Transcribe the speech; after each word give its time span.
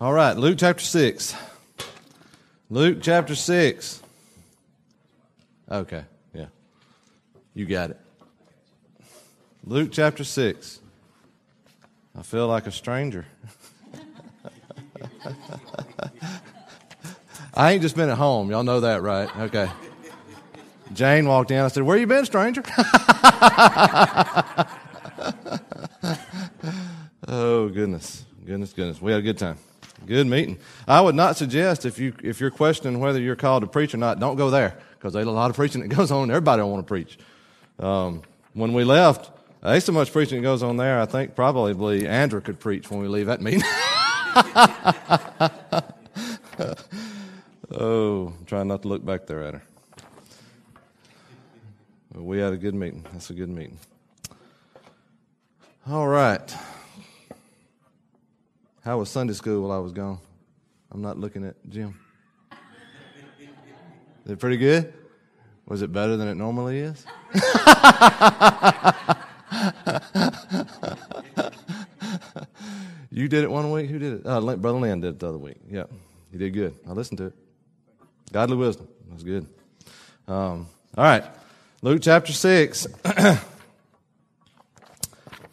All 0.00 0.14
right, 0.14 0.34
Luke 0.34 0.56
chapter 0.56 0.82
6. 0.82 1.34
Luke 2.70 3.00
chapter 3.02 3.34
6. 3.34 4.00
Okay, 5.70 6.04
yeah. 6.32 6.46
You 7.52 7.66
got 7.66 7.90
it. 7.90 7.98
Luke 9.62 9.90
chapter 9.92 10.24
6. 10.24 10.80
I 12.18 12.22
feel 12.22 12.48
like 12.48 12.66
a 12.66 12.70
stranger. 12.72 13.26
I 17.54 17.72
ain't 17.72 17.82
just 17.82 17.94
been 17.94 18.08
at 18.08 18.16
home. 18.16 18.48
Y'all 18.50 18.62
know 18.62 18.80
that, 18.80 19.02
right? 19.02 19.28
Okay. 19.38 19.68
Jane 20.94 21.28
walked 21.28 21.50
in. 21.50 21.58
I 21.60 21.68
said, 21.68 21.82
Where 21.82 21.98
you 21.98 22.06
been, 22.06 22.24
stranger? 22.24 22.62
oh, 27.28 27.68
goodness. 27.68 28.24
Goodness, 28.46 28.72
goodness. 28.72 29.02
We 29.02 29.12
had 29.12 29.18
a 29.20 29.22
good 29.22 29.36
time. 29.36 29.58
Good 30.06 30.26
meeting. 30.26 30.58
I 30.88 31.00
would 31.00 31.14
not 31.14 31.36
suggest 31.36 31.84
if 31.84 31.98
you 31.98 32.14
if 32.22 32.40
you're 32.40 32.50
questioning 32.50 33.00
whether 33.00 33.20
you're 33.20 33.36
called 33.36 33.62
to 33.62 33.66
preach 33.66 33.94
or 33.94 33.98
not, 33.98 34.18
don't 34.18 34.36
go 34.36 34.50
there 34.50 34.78
because 34.94 35.12
there's 35.12 35.26
a 35.26 35.30
lot 35.30 35.50
of 35.50 35.56
preaching 35.56 35.80
that 35.82 35.94
goes 35.96 36.10
on. 36.10 36.30
Everybody 36.30 36.62
want 36.62 36.84
to 36.86 36.88
preach. 36.88 37.18
Um, 37.78 38.22
when 38.54 38.72
we 38.72 38.84
left, 38.84 39.30
there's 39.62 39.84
so 39.84 39.92
much 39.92 40.12
preaching 40.12 40.38
that 40.40 40.42
goes 40.42 40.62
on 40.62 40.76
there. 40.78 41.00
I 41.00 41.06
think 41.06 41.36
probably 41.36 42.06
Andrew 42.08 42.40
could 42.40 42.60
preach 42.60 42.90
when 42.90 43.00
we 43.00 43.08
leave 43.08 43.26
that 43.26 43.40
meeting. 43.40 43.62
oh, 47.72 48.28
I'm 48.38 48.44
trying 48.46 48.68
not 48.68 48.82
to 48.82 48.88
look 48.88 49.04
back 49.04 49.26
there 49.26 49.42
at 49.44 49.54
her. 49.54 49.62
We 52.14 52.38
had 52.38 52.52
a 52.52 52.56
good 52.56 52.74
meeting. 52.74 53.04
That's 53.12 53.30
a 53.30 53.34
good 53.34 53.48
meeting. 53.48 53.78
All 55.86 56.08
right. 56.08 56.54
How 58.82 58.96
was 58.98 59.10
Sunday 59.10 59.34
school 59.34 59.60
while 59.68 59.72
I 59.72 59.78
was 59.78 59.92
gone? 59.92 60.18
I'm 60.90 61.02
not 61.02 61.18
looking 61.18 61.44
at 61.44 61.54
Jim. 61.68 62.00
Is 64.24 64.32
it 64.32 64.38
pretty 64.38 64.56
good? 64.56 64.92
Was 65.66 65.82
it 65.82 65.92
better 65.92 66.16
than 66.16 66.28
it 66.28 66.34
normally 66.36 66.78
is? 66.80 67.04
you 73.10 73.28
did 73.28 73.44
it 73.44 73.50
one 73.50 73.70
week. 73.70 73.90
Who 73.90 73.98
did 73.98 74.20
it? 74.20 74.26
Uh, 74.26 74.40
Brother 74.40 74.78
Lynn 74.80 75.00
did 75.00 75.10
it 75.14 75.18
the 75.18 75.28
other 75.28 75.38
week. 75.38 75.56
Yeah, 75.70 75.84
he 76.32 76.38
did 76.38 76.54
good. 76.54 76.74
I 76.88 76.92
listened 76.92 77.18
to 77.18 77.26
it. 77.26 77.32
Godly 78.32 78.56
wisdom. 78.56 78.88
That's 79.10 79.22
good. 79.22 79.44
Um, 80.26 80.66
all 80.96 81.04
right. 81.04 81.24
Luke 81.82 82.00
chapter 82.02 82.32
6. 82.32 82.86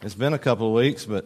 it's 0.02 0.16
been 0.16 0.34
a 0.34 0.40
couple 0.40 0.68
of 0.68 0.74
weeks, 0.74 1.06
but 1.06 1.26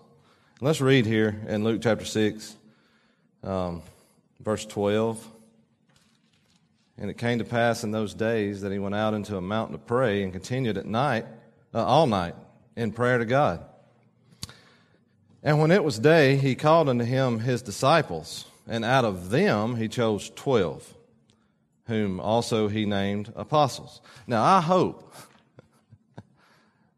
Let's 0.63 0.79
read 0.79 1.07
here 1.07 1.41
in 1.47 1.63
Luke 1.63 1.81
chapter 1.81 2.05
6, 2.05 2.55
um, 3.43 3.81
verse 4.39 4.63
12. 4.67 5.27
And 6.99 7.09
it 7.09 7.17
came 7.17 7.39
to 7.39 7.43
pass 7.43 7.83
in 7.83 7.89
those 7.89 8.13
days 8.13 8.61
that 8.61 8.71
he 8.71 8.77
went 8.77 8.93
out 8.93 9.15
into 9.15 9.35
a 9.37 9.41
mountain 9.41 9.75
to 9.75 9.83
pray 9.83 10.21
and 10.21 10.31
continued 10.31 10.77
at 10.77 10.85
night, 10.85 11.25
uh, 11.73 11.83
all 11.83 12.05
night, 12.05 12.35
in 12.75 12.91
prayer 12.91 13.17
to 13.17 13.25
God. 13.25 13.65
And 15.41 15.59
when 15.59 15.71
it 15.71 15.83
was 15.83 15.97
day, 15.97 16.35
he 16.37 16.53
called 16.53 16.89
unto 16.89 17.05
him 17.05 17.39
his 17.39 17.63
disciples, 17.63 18.45
and 18.67 18.85
out 18.85 19.03
of 19.03 19.31
them 19.31 19.77
he 19.77 19.87
chose 19.87 20.29
twelve, 20.29 20.93
whom 21.87 22.19
also 22.19 22.67
he 22.67 22.85
named 22.85 23.33
apostles. 23.35 23.99
Now 24.27 24.43
I 24.43 24.61
hope 24.61 25.11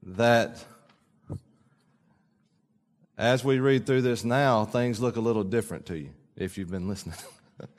that 0.03 0.61
as 3.23 3.41
we 3.41 3.59
read 3.59 3.85
through 3.85 4.01
this 4.01 4.25
now, 4.25 4.65
things 4.65 4.99
look 4.99 5.15
a 5.15 5.21
little 5.21 5.45
different 5.45 5.85
to 5.85 5.97
you 5.97 6.09
if 6.35 6.57
you've 6.57 6.69
been 6.69 6.89
listening. 6.89 7.15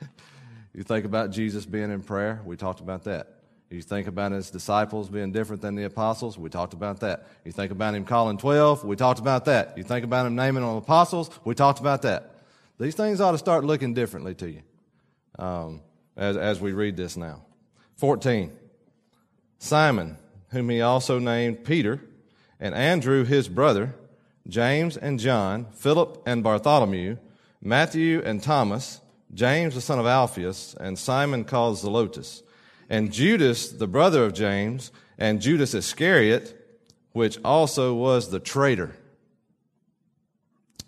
you 0.73 0.81
think 0.81 1.05
about 1.05 1.29
Jesus 1.29 1.67
being 1.67 1.91
in 1.91 2.01
prayer, 2.01 2.41
we 2.45 2.57
talked 2.57 2.79
about 2.79 3.03
that. 3.03 3.31
You 3.69 3.83
think 3.83 4.07
about 4.07 4.31
his 4.31 4.49
disciples 4.49 5.07
being 5.07 5.31
different 5.31 5.61
than 5.61 5.75
the 5.75 5.83
apostles, 5.83 6.35
we 6.35 6.49
talked 6.49 6.73
about 6.73 7.01
that. 7.01 7.27
You 7.43 7.51
think 7.51 7.71
about 7.71 7.93
him 7.93 8.05
calling 8.05 8.39
12, 8.39 8.83
we 8.85 8.95
talked 8.95 9.19
about 9.19 9.45
that. 9.45 9.77
You 9.77 9.83
think 9.83 10.03
about 10.03 10.25
him 10.25 10.35
naming 10.35 10.63
on 10.63 10.77
apostles, 10.77 11.29
we 11.45 11.53
talked 11.53 11.79
about 11.79 12.01
that. 12.01 12.33
These 12.79 12.95
things 12.95 13.21
ought 13.21 13.33
to 13.33 13.37
start 13.37 13.63
looking 13.65 13.93
differently 13.93 14.33
to 14.35 14.49
you 14.49 14.63
um, 15.37 15.81
as, 16.17 16.37
as 16.37 16.59
we 16.59 16.71
read 16.71 16.97
this 16.97 17.15
now. 17.15 17.43
14. 17.97 18.51
Simon, 19.59 20.17
whom 20.49 20.69
he 20.69 20.81
also 20.81 21.19
named 21.19 21.63
Peter, 21.63 22.01
and 22.59 22.73
Andrew, 22.73 23.23
his 23.25 23.47
brother, 23.47 23.93
James 24.47 24.95
and 24.95 25.19
John, 25.19 25.65
Philip 25.71 26.21
and 26.25 26.43
Bartholomew, 26.43 27.17
Matthew 27.61 28.21
and 28.23 28.41
Thomas, 28.43 29.01
James 29.33 29.73
the 29.73 29.81
son 29.81 29.99
of 29.99 30.05
Alphaeus, 30.05 30.75
and 30.79 30.99
Simon 30.99 31.45
called 31.45 31.77
Zelotes, 31.77 32.43
and 32.89 33.11
Judas, 33.11 33.69
the 33.69 33.87
brother 33.87 34.23
of 34.23 34.33
James, 34.33 34.91
and 35.17 35.41
Judas 35.41 35.73
Iscariot, 35.73 36.53
which 37.13 37.39
also 37.43 37.95
was 37.95 38.29
the 38.29 38.39
traitor. 38.39 38.91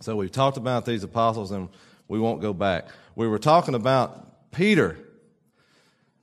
So 0.01 0.15
we've 0.15 0.31
talked 0.31 0.57
about 0.57 0.85
these 0.85 1.03
apostles 1.03 1.49
and 1.49 1.69
we 2.07 2.19
won't 2.19 2.41
go 2.41 2.53
back. 2.53 2.87
We 3.15 3.27
were 3.27 3.39
talking 3.39 3.73
about 3.73 4.51
Peter. 4.51 4.99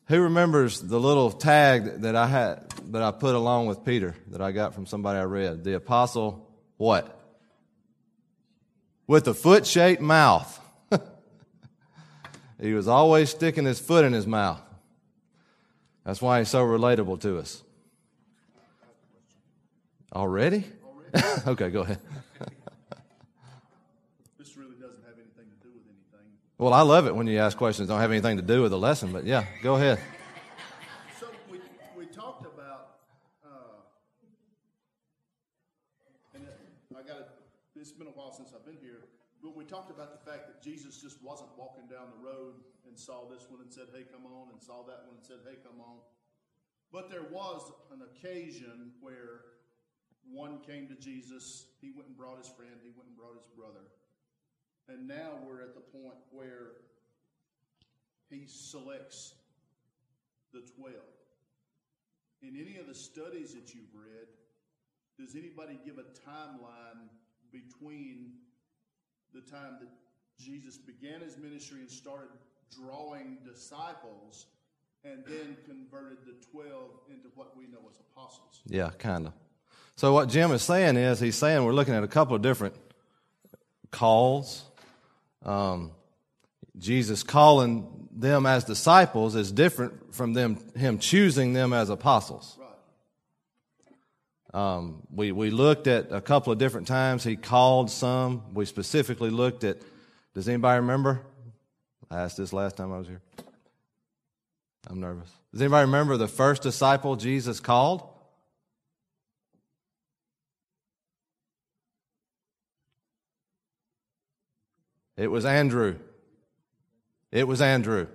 Who 0.07 0.21
remembers 0.21 0.81
the 0.81 1.01
little 1.01 1.31
tag 1.33 2.03
that 2.03 2.15
I 2.15 2.27
had 2.27 2.71
that 2.93 3.03
I 3.03 3.11
put 3.11 3.35
along 3.35 3.67
with 3.67 3.85
Peter 3.87 4.15
that 4.31 4.43
I 4.43 4.53
got 4.53 4.75
from 4.75 4.85
somebody 4.87 5.19
I 5.19 5.25
read? 5.25 5.65
The 5.65 5.75
apostle 5.75 6.49
what? 6.77 7.23
with 9.07 9.29
a 9.29 9.35
foot 9.35 9.67
shaped 9.67 10.01
mouth. 10.01 10.61
he 12.61 12.75
was 12.75 12.89
always 12.89 13.31
sticking 13.31 13.65
his 13.65 13.79
foot 13.79 14.05
in 14.05 14.13
his 14.13 14.27
mouth. 14.27 14.61
That's 16.05 16.21
why 16.21 16.39
he's 16.39 16.49
so 16.49 16.65
relatable 16.65 17.21
to 17.23 17.39
us. 17.39 17.63
Already? 20.15 20.65
okay, 21.47 21.71
go 21.71 21.81
ahead. 21.83 21.99
this 24.39 24.57
really 24.57 24.75
doesn't 24.77 25.03
have 25.05 25.15
anything 25.15 25.47
to 25.51 25.67
do 25.67 25.73
with 25.73 25.83
anything. 25.87 26.31
Well, 26.59 26.73
I 26.75 26.83
love 26.83 27.07
it 27.07 27.15
when 27.17 27.27
you 27.27 27.39
ask 27.39 27.57
questions 27.57 27.89
that 27.89 27.95
don't 27.95 28.01
have 28.01 28.11
anything 28.13 28.37
to 28.37 28.43
do 28.43 28.63
with 28.63 28.71
the 28.71 28.79
lesson, 28.79 29.13
but 29.13 29.25
yeah, 29.25 29.45
go 29.63 29.77
ahead. 29.77 29.99
talked 39.75 39.91
about 39.91 40.13
the 40.15 40.31
fact 40.31 40.47
that 40.47 40.63
Jesus 40.63 41.03
just 41.03 41.21
wasn't 41.21 41.51
walking 41.59 41.83
down 41.91 42.07
the 42.17 42.23
road 42.25 42.55
and 42.87 42.97
saw 42.97 43.27
this 43.29 43.51
one 43.51 43.61
and 43.61 43.73
said, 43.73 43.87
hey, 43.93 44.05
come 44.07 44.23
on, 44.31 44.47
and 44.53 44.63
saw 44.63 44.87
that 44.87 45.03
one 45.11 45.19
and 45.19 45.27
said, 45.27 45.39
hey, 45.43 45.57
come 45.67 45.81
on. 45.81 45.99
But 46.93 47.11
there 47.11 47.27
was 47.33 47.63
an 47.93 48.03
occasion 48.07 48.93
where 49.01 49.41
one 50.31 50.61
came 50.61 50.87
to 50.87 50.95
Jesus, 50.95 51.67
he 51.81 51.91
went 51.91 52.07
and 52.07 52.17
brought 52.17 52.39
his 52.39 52.47
friend, 52.47 52.71
he 52.85 52.91
went 52.97 53.09
and 53.09 53.17
brought 53.17 53.35
his 53.35 53.47
brother. 53.57 53.91
And 54.89 55.09
now 55.09 55.43
we're 55.45 55.61
at 55.61 55.75
the 55.75 55.81
point 55.81 56.19
where 56.31 56.87
he 58.31 58.45
selects 58.47 59.35
the 60.53 60.61
12. 60.79 60.95
In 62.43 62.55
any 62.57 62.77
of 62.77 62.87
the 62.87 62.95
studies 62.95 63.55
that 63.55 63.75
you've 63.75 63.93
read, 63.93 64.31
does 65.19 65.35
anybody 65.35 65.81
give 65.85 65.99
a 65.99 66.07
timeline 66.29 67.11
between 67.51 68.35
the 69.35 69.41
time 69.51 69.77
that 69.81 69.89
Jesus 70.39 70.77
began 70.79 71.21
his 71.21 71.37
ministry 71.37 71.81
and 71.81 71.91
started 71.91 72.29
drawing 72.71 73.39
disciples 73.45 74.47
and 75.05 75.25
then 75.27 75.57
converted 75.67 76.19
the 76.25 76.35
12 76.53 76.71
into 77.11 77.29
what 77.35 77.57
we 77.57 77.65
know 77.65 77.81
as 77.91 77.99
apostles. 78.01 78.61
Yeah, 78.67 78.91
kind 78.99 79.27
of. 79.27 79.33
So, 79.97 80.13
what 80.13 80.29
Jim 80.29 80.51
is 80.53 80.63
saying 80.63 80.97
is, 80.97 81.19
he's 81.21 81.35
saying 81.37 81.65
we're 81.65 81.73
looking 81.75 81.95
at 81.95 82.03
a 82.05 82.09
couple 82.09 82.35
of 82.37 82.43
different 82.43 82.75
calls. 83.91 84.63
Um, 85.45 85.91
Jesus 86.79 87.23
calling 87.25 88.09
them 88.13 88.47
as 88.47 88.65
disciples 88.65 89.35
is 89.37 89.53
different 89.53 90.15
from 90.15 90.33
them 90.33 90.59
him 90.77 90.99
choosing 90.99 91.53
them 91.53 91.73
as 91.73 91.91
apostles. 91.91 92.57
Right. 92.59 92.64
Um, 94.55 95.03
we, 95.13 95.33
we 95.33 95.51
looked 95.51 95.89
at 95.89 96.13
a 96.13 96.21
couple 96.21 96.53
of 96.53 96.59
different 96.61 96.87
times. 96.87 97.25
He 97.25 97.35
called 97.35 97.91
some. 97.91 98.45
We 98.55 98.67
specifically 98.67 99.31
looked 99.31 99.65
at, 99.65 99.79
does 100.33 100.49
anybody 100.49 100.81
remember? 100.81 101.21
I 102.09 102.21
asked 102.21 102.37
this 102.37 102.53
last 102.53 102.77
time 102.77 102.93
I 102.93 102.99
was 102.99 103.09
here. 103.09 103.21
I'm 104.87 105.01
nervous. 105.01 105.29
Does 105.53 105.61
anybody 105.63 105.87
remember 105.87 106.17
the 106.17 106.29
first 106.29 106.63
disciple 106.63 107.17
Jesus 107.17 107.59
called? 107.59 108.07
It 115.17 115.27
was 115.29 115.45
Andrew. 115.45 115.97
It 117.33 117.49
was 117.49 117.61
Andrew. 117.61 118.07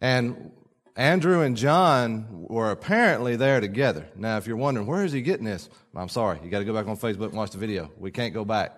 And 0.00 0.50
Andrew 1.00 1.40
and 1.40 1.56
John 1.56 2.26
were 2.46 2.70
apparently 2.70 3.34
there 3.34 3.58
together. 3.62 4.06
Now, 4.16 4.36
if 4.36 4.46
you're 4.46 4.58
wondering, 4.58 4.86
where 4.86 5.02
is 5.02 5.12
he 5.12 5.22
getting 5.22 5.46
this? 5.46 5.70
I'm 5.96 6.10
sorry, 6.10 6.38
you 6.44 6.50
got 6.50 6.58
to 6.58 6.64
go 6.66 6.74
back 6.74 6.86
on 6.88 6.96
Facebook 6.98 7.28
and 7.28 7.38
watch 7.38 7.52
the 7.52 7.56
video. 7.58 7.90
We 7.96 8.10
can't 8.10 8.34
go 8.34 8.44
back. 8.44 8.76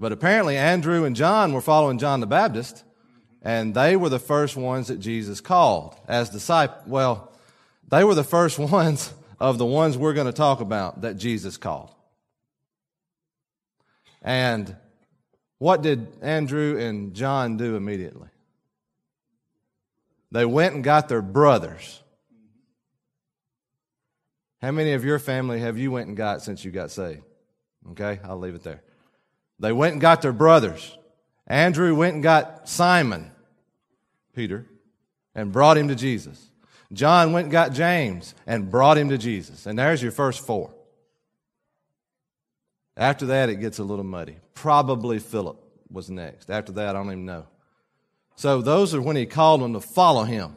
But 0.00 0.10
apparently, 0.10 0.56
Andrew 0.56 1.04
and 1.04 1.14
John 1.14 1.52
were 1.52 1.60
following 1.60 2.00
John 2.00 2.18
the 2.18 2.26
Baptist, 2.26 2.82
and 3.40 3.72
they 3.72 3.94
were 3.94 4.08
the 4.08 4.18
first 4.18 4.56
ones 4.56 4.88
that 4.88 4.98
Jesus 4.98 5.40
called 5.40 5.94
as 6.08 6.28
disciples. 6.30 6.82
Well, 6.88 7.32
they 7.86 8.02
were 8.02 8.16
the 8.16 8.24
first 8.24 8.58
ones 8.58 9.14
of 9.38 9.58
the 9.58 9.66
ones 9.66 9.96
we're 9.96 10.14
going 10.14 10.26
to 10.26 10.32
talk 10.32 10.60
about 10.60 11.02
that 11.02 11.16
Jesus 11.18 11.56
called. 11.56 11.94
And 14.22 14.74
what 15.58 15.82
did 15.82 16.08
Andrew 16.20 16.78
and 16.80 17.14
John 17.14 17.58
do 17.58 17.76
immediately? 17.76 18.29
They 20.32 20.44
went 20.46 20.74
and 20.74 20.84
got 20.84 21.08
their 21.08 21.22
brothers. 21.22 22.00
How 24.62 24.70
many 24.70 24.92
of 24.92 25.04
your 25.04 25.18
family 25.18 25.60
have 25.60 25.78
you 25.78 25.90
went 25.90 26.08
and 26.08 26.16
got 26.16 26.42
since 26.42 26.64
you 26.64 26.70
got 26.70 26.90
saved? 26.90 27.22
Okay, 27.92 28.20
I'll 28.24 28.38
leave 28.38 28.54
it 28.54 28.62
there. 28.62 28.82
They 29.58 29.72
went 29.72 29.92
and 29.92 30.00
got 30.00 30.22
their 30.22 30.32
brothers. 30.32 30.96
Andrew 31.46 31.94
went 31.94 32.14
and 32.14 32.22
got 32.22 32.68
Simon, 32.68 33.30
Peter, 34.34 34.66
and 35.34 35.50
brought 35.50 35.76
him 35.76 35.88
to 35.88 35.94
Jesus. 35.94 36.50
John 36.92 37.32
went 37.32 37.46
and 37.46 37.52
got 37.52 37.72
James 37.72 38.34
and 38.46 38.70
brought 38.70 38.98
him 38.98 39.08
to 39.08 39.18
Jesus. 39.18 39.66
And 39.66 39.78
there's 39.78 40.02
your 40.02 40.12
first 40.12 40.44
four. 40.44 40.74
After 42.96 43.26
that, 43.26 43.48
it 43.48 43.56
gets 43.56 43.78
a 43.78 43.84
little 43.84 44.04
muddy. 44.04 44.36
Probably 44.54 45.18
Philip 45.18 45.60
was 45.90 46.10
next. 46.10 46.50
After 46.50 46.72
that, 46.72 46.90
I 46.90 46.92
don't 46.92 47.06
even 47.06 47.24
know. 47.24 47.46
So 48.40 48.62
those 48.62 48.94
are 48.94 49.02
when 49.02 49.16
he 49.16 49.26
called 49.26 49.60
them 49.60 49.74
to 49.74 49.80
follow 49.82 50.24
him. 50.24 50.56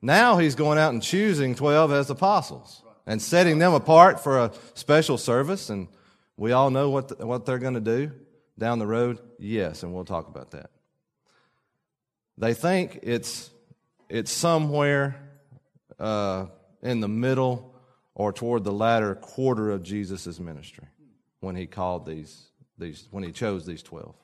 Now 0.00 0.38
he's 0.38 0.54
going 0.54 0.78
out 0.78 0.92
and 0.92 1.02
choosing 1.02 1.56
12 1.56 1.90
as 1.90 2.08
apostles 2.08 2.84
and 3.04 3.20
setting 3.20 3.58
them 3.58 3.74
apart 3.74 4.20
for 4.20 4.38
a 4.38 4.52
special 4.74 5.18
service. 5.18 5.68
And 5.68 5.88
we 6.36 6.52
all 6.52 6.70
know 6.70 6.88
what, 6.88 7.08
the, 7.08 7.26
what 7.26 7.44
they're 7.44 7.58
going 7.58 7.74
to 7.74 7.80
do 7.80 8.12
down 8.56 8.78
the 8.78 8.86
road. 8.86 9.18
Yes, 9.40 9.82
and 9.82 9.92
we'll 9.92 10.04
talk 10.04 10.28
about 10.28 10.52
that. 10.52 10.70
They 12.38 12.54
think 12.54 13.00
it's, 13.02 13.50
it's 14.08 14.30
somewhere 14.30 15.16
uh, 15.98 16.46
in 16.80 17.00
the 17.00 17.08
middle 17.08 17.74
or 18.14 18.32
toward 18.32 18.62
the 18.62 18.72
latter 18.72 19.16
quarter 19.16 19.72
of 19.72 19.82
Jesus' 19.82 20.38
ministry 20.38 20.86
when 21.40 21.56
he 21.56 21.66
called 21.66 22.06
these, 22.06 22.44
these, 22.78 23.08
when 23.10 23.24
he 23.24 23.32
chose 23.32 23.66
these 23.66 23.82
12. 23.82 24.14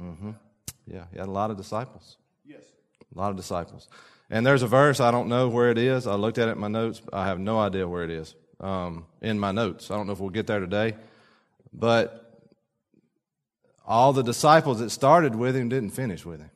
Mm-hmm. 0.00 0.30
Yeah, 0.86 1.04
he 1.12 1.18
had 1.18 1.28
a 1.28 1.30
lot 1.30 1.50
of 1.50 1.56
disciples. 1.56 2.16
Yes. 2.44 2.62
A 3.14 3.18
lot 3.18 3.30
of 3.30 3.36
disciples. 3.36 3.88
And 4.30 4.46
there's 4.46 4.62
a 4.62 4.66
verse, 4.66 5.00
I 5.00 5.10
don't 5.10 5.28
know 5.28 5.48
where 5.48 5.70
it 5.70 5.78
is. 5.78 6.06
I 6.06 6.14
looked 6.14 6.38
at 6.38 6.48
it 6.48 6.52
in 6.52 6.58
my 6.58 6.68
notes. 6.68 7.00
I 7.12 7.26
have 7.26 7.38
no 7.38 7.58
idea 7.58 7.86
where 7.86 8.04
it 8.04 8.10
is 8.10 8.34
um, 8.60 9.06
in 9.20 9.38
my 9.38 9.52
notes. 9.52 9.90
I 9.90 9.96
don't 9.96 10.06
know 10.06 10.12
if 10.12 10.20
we'll 10.20 10.30
get 10.30 10.46
there 10.46 10.60
today. 10.60 10.94
But 11.72 12.20
all 13.86 14.12
the 14.12 14.22
disciples 14.22 14.78
that 14.78 14.90
started 14.90 15.34
with 15.34 15.56
him 15.56 15.68
didn't 15.68 15.90
finish 15.90 16.24
with 16.24 16.40
him. 16.40 16.50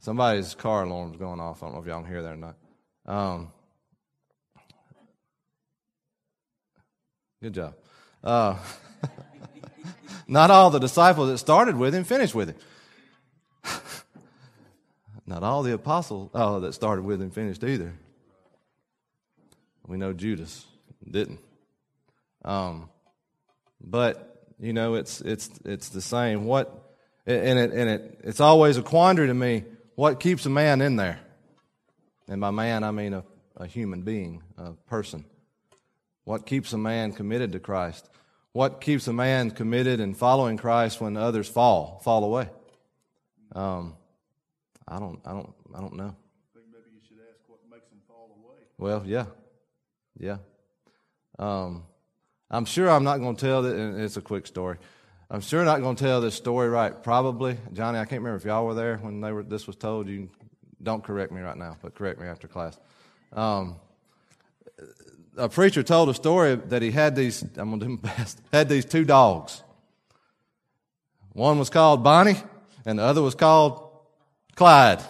Somebody's 0.00 0.54
car 0.54 0.84
alarm's 0.84 1.16
going 1.16 1.40
off. 1.40 1.62
I 1.62 1.66
don't 1.66 1.74
know 1.74 1.80
if 1.80 1.86
y'all 1.86 2.00
can 2.00 2.08
hear 2.08 2.22
that 2.22 2.32
or 2.32 2.36
not. 2.36 2.56
Um, 3.06 3.52
good 7.42 7.54
job. 7.54 7.74
Uh, 8.22 8.56
Not 10.28 10.50
all 10.50 10.70
the 10.70 10.78
disciples 10.78 11.28
that 11.28 11.38
started 11.38 11.76
with 11.76 11.94
him 11.94 12.04
finished 12.04 12.34
with 12.34 12.48
him. 12.50 12.56
Not 15.26 15.42
all 15.42 15.62
the 15.62 15.72
apostles 15.74 16.30
oh, 16.34 16.60
that 16.60 16.72
started 16.72 17.04
with 17.04 17.22
him 17.22 17.30
finished 17.30 17.62
either. 17.62 17.94
We 19.86 19.96
know 19.98 20.12
Judas 20.12 20.64
didn't. 21.08 21.40
Um, 22.44 22.88
but 23.80 24.44
you 24.58 24.72
know, 24.72 24.94
it's 24.94 25.20
it's 25.20 25.48
it's 25.64 25.90
the 25.90 26.00
same. 26.00 26.44
What 26.44 26.96
and 27.24 27.58
it 27.58 27.72
and 27.72 27.88
it 27.90 28.20
it's 28.24 28.40
always 28.40 28.78
a 28.78 28.82
quandary 28.82 29.28
to 29.28 29.34
me. 29.34 29.64
What 29.94 30.18
keeps 30.20 30.44
a 30.46 30.50
man 30.50 30.80
in 30.80 30.96
there? 30.96 31.20
And 32.28 32.40
by 32.40 32.50
man, 32.50 32.82
I 32.82 32.90
mean 32.90 33.14
a, 33.14 33.24
a 33.56 33.66
human 33.66 34.02
being, 34.02 34.42
a 34.58 34.72
person. 34.72 35.24
What 36.24 36.44
keeps 36.46 36.72
a 36.72 36.78
man 36.78 37.12
committed 37.12 37.52
to 37.52 37.60
Christ? 37.60 38.08
What 38.56 38.80
keeps 38.80 39.06
a 39.06 39.12
man 39.12 39.50
committed 39.50 40.00
and 40.00 40.16
following 40.16 40.56
Christ 40.56 40.98
when 40.98 41.18
others 41.18 41.46
fall, 41.46 42.00
fall 42.02 42.24
away? 42.24 42.48
Um, 43.54 43.96
I 44.88 44.98
don't, 44.98 45.20
I 45.26 45.32
don't, 45.32 45.52
I 45.74 45.80
don't 45.82 45.94
know. 45.94 46.14
I 46.14 46.58
think 46.58 46.68
maybe 46.72 46.88
you 46.94 47.00
should 47.06 47.18
ask 47.30 47.46
what 47.48 47.58
makes 47.70 47.86
them 47.90 47.98
fall 48.08 48.34
away. 48.42 48.56
Well, 48.78 49.02
yeah, 49.04 49.26
yeah. 50.18 50.38
Um, 51.38 51.82
I'm 52.50 52.64
sure 52.64 52.88
I'm 52.88 53.04
not 53.04 53.18
going 53.18 53.36
to 53.36 53.44
tell 53.46 53.60
that. 53.60 53.76
it's 53.98 54.16
a 54.16 54.22
quick 54.22 54.46
story. 54.46 54.78
I'm 55.30 55.42
sure 55.42 55.62
not 55.66 55.82
going 55.82 55.96
to 55.96 56.02
tell 56.02 56.22
this 56.22 56.34
story 56.34 56.70
right. 56.70 57.02
Probably, 57.02 57.58
Johnny. 57.74 57.98
I 57.98 58.06
can't 58.06 58.22
remember 58.22 58.36
if 58.36 58.46
y'all 58.46 58.64
were 58.64 58.72
there 58.72 58.96
when 58.96 59.20
they 59.20 59.32
were. 59.32 59.42
This 59.42 59.66
was 59.66 59.76
told. 59.76 60.08
You 60.08 60.30
don't 60.82 61.04
correct 61.04 61.30
me 61.30 61.42
right 61.42 61.58
now, 61.58 61.76
but 61.82 61.94
correct 61.94 62.18
me 62.18 62.26
after 62.26 62.48
class. 62.48 62.78
Um, 63.34 63.76
a 65.36 65.48
preacher 65.48 65.82
told 65.82 66.08
a 66.08 66.14
story 66.14 66.54
that 66.54 66.82
he 66.82 66.90
had 66.90 67.14
these, 67.14 67.42
I'm 67.56 67.70
going 67.70 67.80
to 67.80 67.86
do 67.86 67.90
my 68.02 68.08
best, 68.16 68.40
had 68.52 68.68
these 68.68 68.84
two 68.84 69.04
dogs. 69.04 69.62
One 71.32 71.58
was 71.58 71.68
called 71.68 72.02
Bonnie 72.02 72.42
and 72.86 72.98
the 72.98 73.02
other 73.02 73.20
was 73.22 73.34
called 73.34 73.88
Clyde. 74.54 75.02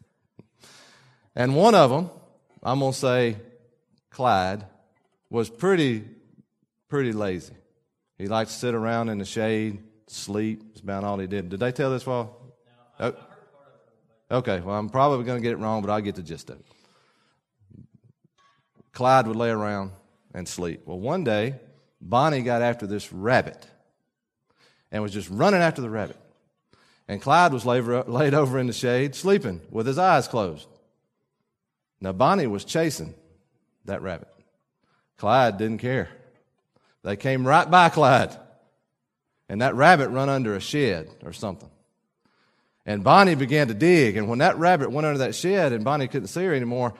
and 1.36 1.54
one 1.54 1.74
of 1.74 1.90
them, 1.90 2.10
I'm 2.62 2.80
going 2.80 2.92
to 2.92 2.98
say 2.98 3.36
Clyde, 4.10 4.64
was 5.30 5.50
pretty, 5.50 6.04
pretty 6.88 7.12
lazy. 7.12 7.52
He 8.16 8.26
liked 8.26 8.50
to 8.50 8.56
sit 8.56 8.74
around 8.74 9.10
in 9.10 9.18
the 9.18 9.24
shade, 9.24 9.80
sleep. 10.06 10.62
It's 10.72 10.80
about 10.80 11.04
all 11.04 11.18
he 11.18 11.26
did. 11.26 11.50
Did 11.50 11.60
they 11.60 11.70
tell 11.72 11.90
this 11.90 12.06
well? 12.06 12.36
No, 12.98 13.14
oh. 13.14 13.24
Okay, 14.38 14.60
well, 14.60 14.76
I'm 14.76 14.90
probably 14.90 15.24
going 15.24 15.38
to 15.38 15.42
get 15.42 15.52
it 15.52 15.56
wrong, 15.56 15.80
but 15.80 15.90
I'll 15.90 16.02
get 16.02 16.16
the 16.16 16.22
gist 16.22 16.50
of 16.50 16.56
it. 16.60 16.64
Clyde 18.98 19.28
would 19.28 19.36
lay 19.36 19.48
around 19.50 19.92
and 20.34 20.48
sleep. 20.48 20.80
Well, 20.84 20.98
one 20.98 21.22
day, 21.22 21.60
Bonnie 22.00 22.40
got 22.42 22.62
after 22.62 22.84
this 22.84 23.12
rabbit 23.12 23.64
and 24.90 25.04
was 25.04 25.12
just 25.12 25.30
running 25.30 25.60
after 25.60 25.80
the 25.80 25.88
rabbit. 25.88 26.16
And 27.06 27.22
Clyde 27.22 27.52
was 27.52 27.64
laid 27.64 28.34
over 28.34 28.58
in 28.58 28.66
the 28.66 28.72
shade, 28.72 29.14
sleeping 29.14 29.60
with 29.70 29.86
his 29.86 29.98
eyes 29.98 30.26
closed. 30.26 30.66
Now, 32.00 32.10
Bonnie 32.10 32.48
was 32.48 32.64
chasing 32.64 33.14
that 33.84 34.02
rabbit. 34.02 34.26
Clyde 35.16 35.58
didn't 35.58 35.78
care. 35.78 36.08
They 37.04 37.14
came 37.14 37.46
right 37.46 37.70
by 37.70 37.90
Clyde, 37.90 38.36
and 39.48 39.62
that 39.62 39.76
rabbit 39.76 40.08
run 40.08 40.28
under 40.28 40.56
a 40.56 40.60
shed 40.60 41.08
or 41.22 41.32
something. 41.32 41.70
And 42.84 43.04
Bonnie 43.04 43.36
began 43.36 43.68
to 43.68 43.74
dig, 43.74 44.16
and 44.16 44.28
when 44.28 44.40
that 44.40 44.58
rabbit 44.58 44.90
went 44.90 45.06
under 45.06 45.18
that 45.18 45.36
shed 45.36 45.72
and 45.72 45.84
Bonnie 45.84 46.08
couldn't 46.08 46.26
see 46.26 46.42
her 46.42 46.52
anymore, 46.52 46.94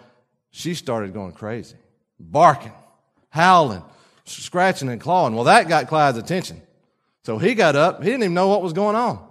she 0.52 0.75
started 0.76 1.12
going 1.12 1.33
crazy 1.33 1.75
barking, 2.19 2.73
howling, 3.31 3.83
scratching 4.25 4.89
and 4.89 5.01
clawing. 5.01 5.35
Well, 5.35 5.45
that 5.45 5.69
got 5.69 5.89
Clyde's 5.89 6.19
attention. 6.19 6.61
So 7.25 7.39
he 7.39 7.55
got 7.55 7.77
up. 7.77 7.99
He 8.03 8.07
didn't 8.11 8.23
even 8.25 8.35
know 8.35 8.49
what 8.49 8.63
was 8.63 8.73
going 8.73 8.97
on. 8.97 9.27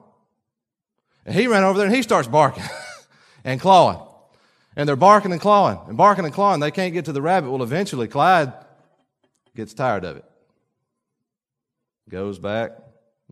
And 1.25 1.35
he 1.35 1.47
ran 1.47 1.63
over 1.63 1.77
there 1.77 1.87
and 1.87 1.95
he 1.95 2.01
starts 2.03 2.27
barking 2.27 2.63
and 3.43 3.59
clawing. 3.59 3.99
And 4.75 4.87
they're 4.87 4.95
barking 4.95 5.31
and 5.31 5.41
clawing 5.41 5.79
and 5.87 5.97
barking 5.97 6.25
and 6.25 6.33
clawing. 6.33 6.59
They 6.59 6.71
can't 6.71 6.93
get 6.93 7.05
to 7.05 7.11
the 7.11 7.21
rabbit. 7.21 7.49
Well, 7.49 7.63
eventually 7.63 8.07
Clyde 8.07 8.53
gets 9.55 9.73
tired 9.73 10.05
of 10.05 10.17
it. 10.17 10.25
Goes 12.09 12.39
back, 12.39 12.71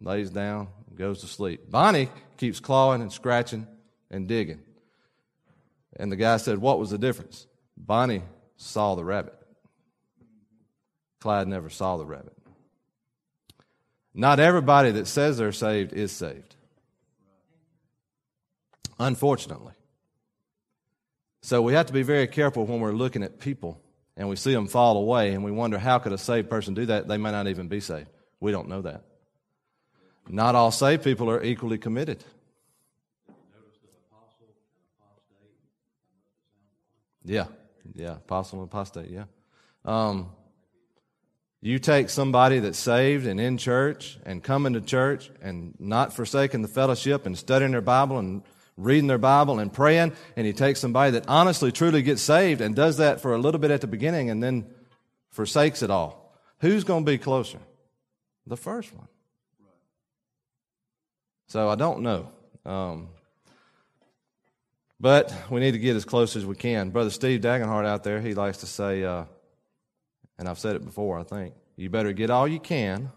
lays 0.01 0.31
down, 0.31 0.67
goes 0.95 1.21
to 1.21 1.27
sleep. 1.27 1.69
Bonnie 1.69 2.09
keeps 2.37 2.59
clawing 2.59 3.01
and 3.01 3.13
scratching 3.13 3.67
and 4.11 4.27
digging. 4.27 4.61
And 5.97 6.11
the 6.11 6.17
guy 6.17 6.37
said, 6.37 6.57
What 6.57 6.77
was 6.79 6.89
the 6.89 6.97
difference? 6.97 7.47
Bonnie 7.77 8.23
saw 8.57 8.95
the 8.95 9.05
rabbit. 9.05 9.35
Clyde 11.25 11.47
never 11.47 11.71
saw 11.71 11.97
the 11.97 12.05
rabbit. 12.05 12.37
Not 14.13 14.39
everybody 14.39 14.91
that 14.91 15.07
says 15.07 15.39
they're 15.39 15.51
saved 15.51 15.91
is 15.91 16.11
saved. 16.11 16.55
Unfortunately. 18.99 19.73
So 21.41 21.63
we 21.63 21.73
have 21.73 21.87
to 21.87 21.93
be 21.93 22.03
very 22.03 22.27
careful 22.27 22.65
when 22.67 22.79
we're 22.79 22.91
looking 22.91 23.23
at 23.23 23.39
people 23.39 23.81
and 24.15 24.29
we 24.29 24.35
see 24.35 24.53
them 24.53 24.67
fall 24.67 24.97
away 24.97 25.33
and 25.33 25.43
we 25.43 25.49
wonder 25.49 25.79
how 25.79 25.97
could 25.97 26.13
a 26.13 26.17
saved 26.19 26.47
person 26.47 26.75
do 26.75 26.85
that? 26.85 27.07
They 27.07 27.17
may 27.17 27.31
not 27.31 27.47
even 27.47 27.69
be 27.69 27.79
saved. 27.79 28.07
We 28.39 28.51
don't 28.51 28.67
know 28.69 28.83
that. 28.83 29.01
Not 30.29 30.53
all 30.53 30.69
saved 30.69 31.03
people 31.03 31.31
are 31.31 31.43
equally 31.43 31.79
committed. 31.79 32.23
Yeah, 37.23 37.45
yeah, 37.95 38.11
apostle 38.17 38.59
and 38.59 38.69
apostate, 38.69 39.09
yeah. 39.09 39.23
Um, 39.83 40.29
you 41.61 41.79
take 41.79 42.09
somebody 42.09 42.59
that's 42.59 42.77
saved 42.77 43.25
and 43.25 43.39
in 43.39 43.57
church 43.57 44.17
and 44.25 44.43
coming 44.43 44.73
to 44.73 44.81
church 44.81 45.29
and 45.41 45.73
not 45.79 46.13
forsaking 46.13 46.61
the 46.61 46.67
fellowship 46.67 47.25
and 47.25 47.37
studying 47.37 47.71
their 47.71 47.81
Bible 47.81 48.19
and 48.19 48.43
reading 48.77 49.07
their 49.07 49.17
Bible 49.17 49.59
and 49.59 49.71
praying, 49.71 50.11
and 50.35 50.45
you 50.45 50.51
take 50.53 50.75
somebody 50.77 51.11
that 51.11 51.25
honestly, 51.29 51.71
truly 51.71 52.01
gets 52.01 52.21
saved 52.21 52.59
and 52.61 52.75
does 52.75 52.97
that 52.97 53.21
for 53.21 53.33
a 53.33 53.37
little 53.37 53.59
bit 53.59 53.71
at 53.71 53.79
the 53.81 53.87
beginning 53.87 54.29
and 54.29 54.43
then 54.43 54.67
forsakes 55.29 55.81
it 55.81 55.89
all. 55.89 56.37
Who's 56.59 56.83
going 56.83 57.05
to 57.05 57.11
be 57.11 57.17
closer? 57.17 57.59
The 58.47 58.57
first 58.57 58.93
one. 58.93 59.07
So 61.47 61.69
I 61.69 61.75
don't 61.75 62.01
know. 62.01 62.29
Um, 62.65 63.09
but 64.99 65.33
we 65.49 65.61
need 65.61 65.71
to 65.71 65.77
get 65.79 65.95
as 65.95 66.03
close 66.05 66.35
as 66.35 66.45
we 66.45 66.55
can. 66.55 66.89
Brother 66.89 67.11
Steve 67.11 67.41
Dagenhart 67.41 67.85
out 67.85 68.03
there, 68.03 68.19
he 68.19 68.33
likes 68.33 68.57
to 68.57 68.65
say, 68.65 69.03
uh, 69.03 69.25
and 70.37 70.47
I've 70.49 70.59
said 70.59 70.75
it 70.75 70.85
before, 70.85 71.17
I 71.19 71.23
think. 71.23 71.53
You 71.77 71.89
better 71.89 72.11
get 72.13 72.29
all 72.29 72.47
you 72.47 72.59
can, 72.59 73.11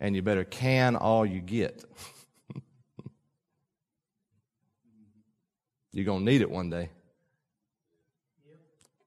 and 0.00 0.14
you 0.14 0.22
better 0.22 0.44
can 0.44 0.94
all 0.96 1.26
you 1.26 1.40
get. 1.40 1.84
You're 5.92 6.04
going 6.04 6.24
to 6.24 6.32
need 6.32 6.40
it 6.40 6.50
one 6.50 6.70
day. 6.70 6.90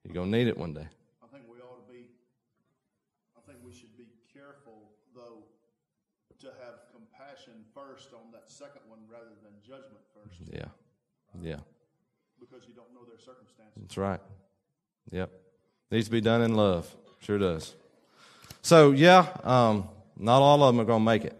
You're 0.03 0.13
going 0.13 0.31
to 0.31 0.37
need 0.37 0.47
it 0.47 0.57
one 0.57 0.73
day. 0.73 0.87
I 1.23 1.27
think 1.31 1.43
we 1.49 1.59
ought 1.59 1.87
to 1.87 1.93
be, 1.93 2.07
I 3.37 3.41
think 3.47 3.59
we 3.63 3.71
should 3.71 3.95
be 3.97 4.07
careful, 4.33 4.89
though, 5.15 5.43
to 6.39 6.47
have 6.59 6.83
compassion 6.91 7.63
first 7.73 8.09
on 8.13 8.31
that 8.33 8.49
second 8.49 8.81
one 8.89 8.99
rather 9.09 9.31
than 9.43 9.53
judgment 9.63 10.01
first. 10.13 10.41
Yeah. 10.51 10.65
Yeah. 11.41 11.59
Because 12.39 12.67
you 12.67 12.73
don't 12.73 12.93
know 12.93 13.05
their 13.07 13.19
circumstances. 13.19 13.71
That's 13.83 13.97
right. 13.97 14.19
Yep. 15.11 15.31
Needs 15.91 16.05
to 16.05 16.11
be 16.11 16.21
done 16.21 16.41
in 16.41 16.55
love. 16.55 16.93
Sure 17.19 17.37
does. 17.37 17.75
So, 18.61 18.91
yeah, 18.91 19.27
um, 19.43 19.89
not 20.17 20.39
all 20.39 20.63
of 20.63 20.73
them 20.73 20.79
are 20.81 20.85
going 20.87 21.01
to 21.01 21.05
make 21.05 21.25
it. 21.25 21.37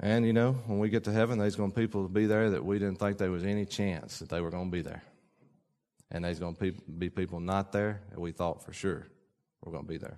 And, 0.00 0.26
you 0.26 0.32
know, 0.32 0.52
when 0.66 0.78
we 0.78 0.88
get 0.88 1.04
to 1.04 1.12
heaven, 1.12 1.38
there's 1.38 1.56
going 1.56 1.70
to 1.70 1.74
people 1.76 2.08
be 2.08 2.26
there 2.26 2.50
that 2.50 2.64
we 2.64 2.78
didn't 2.78 2.96
think 2.96 3.18
there 3.18 3.30
was 3.30 3.44
any 3.44 3.66
chance 3.66 4.18
that 4.20 4.28
they 4.30 4.40
were 4.40 4.50
going 4.50 4.66
to 4.70 4.70
be 4.70 4.82
there. 4.82 5.02
And 6.10 6.24
there's 6.24 6.38
going 6.38 6.54
to 6.56 6.72
be 6.72 7.10
people 7.10 7.40
not 7.40 7.72
there 7.72 8.00
that 8.10 8.18
we 8.20 8.32
thought 8.32 8.64
for 8.64 8.72
sure 8.72 9.06
were 9.62 9.72
going 9.72 9.84
to 9.84 9.88
be 9.88 9.98
there. 9.98 10.16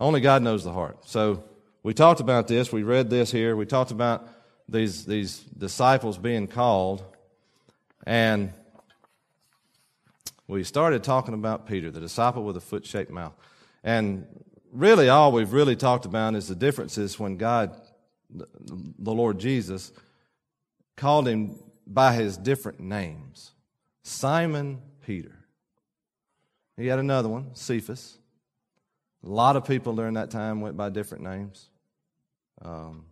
Only 0.00 0.20
God 0.20 0.42
knows 0.42 0.64
the 0.64 0.72
heart. 0.72 1.06
So, 1.06 1.44
we 1.84 1.94
talked 1.94 2.20
about 2.20 2.48
this. 2.48 2.72
We 2.72 2.82
read 2.82 3.10
this 3.10 3.30
here. 3.30 3.54
We 3.56 3.64
talked 3.64 3.90
about 3.92 4.28
these, 4.68 5.06
these 5.06 5.38
disciples 5.38 6.18
being 6.18 6.48
called. 6.48 7.04
And 8.06 8.52
we 10.50 10.64
started 10.64 11.04
talking 11.04 11.32
about 11.34 11.66
Peter, 11.66 11.90
the 11.90 12.00
disciple 12.00 12.42
with 12.44 12.56
a 12.56 12.60
foot 12.60 12.84
shaped 12.84 13.10
mouth. 13.10 13.32
And 13.84 14.26
really, 14.72 15.08
all 15.08 15.32
we've 15.32 15.52
really 15.52 15.76
talked 15.76 16.04
about 16.04 16.34
is 16.34 16.48
the 16.48 16.56
differences 16.56 17.18
when 17.18 17.36
God, 17.36 17.80
the 18.30 19.12
Lord 19.12 19.38
Jesus, 19.38 19.92
called 20.96 21.28
him 21.28 21.54
by 21.86 22.12
his 22.14 22.36
different 22.36 22.80
names 22.80 23.52
Simon 24.02 24.82
Peter. 25.06 25.32
He 26.76 26.86
had 26.88 26.98
another 26.98 27.28
one, 27.28 27.50
Cephas. 27.54 28.16
A 29.24 29.28
lot 29.28 29.54
of 29.56 29.66
people 29.66 29.94
during 29.94 30.14
that 30.14 30.30
time 30.30 30.60
went 30.62 30.76
by 30.76 30.88
different 30.88 31.22
names. 31.22 31.68
Um, 32.62 33.04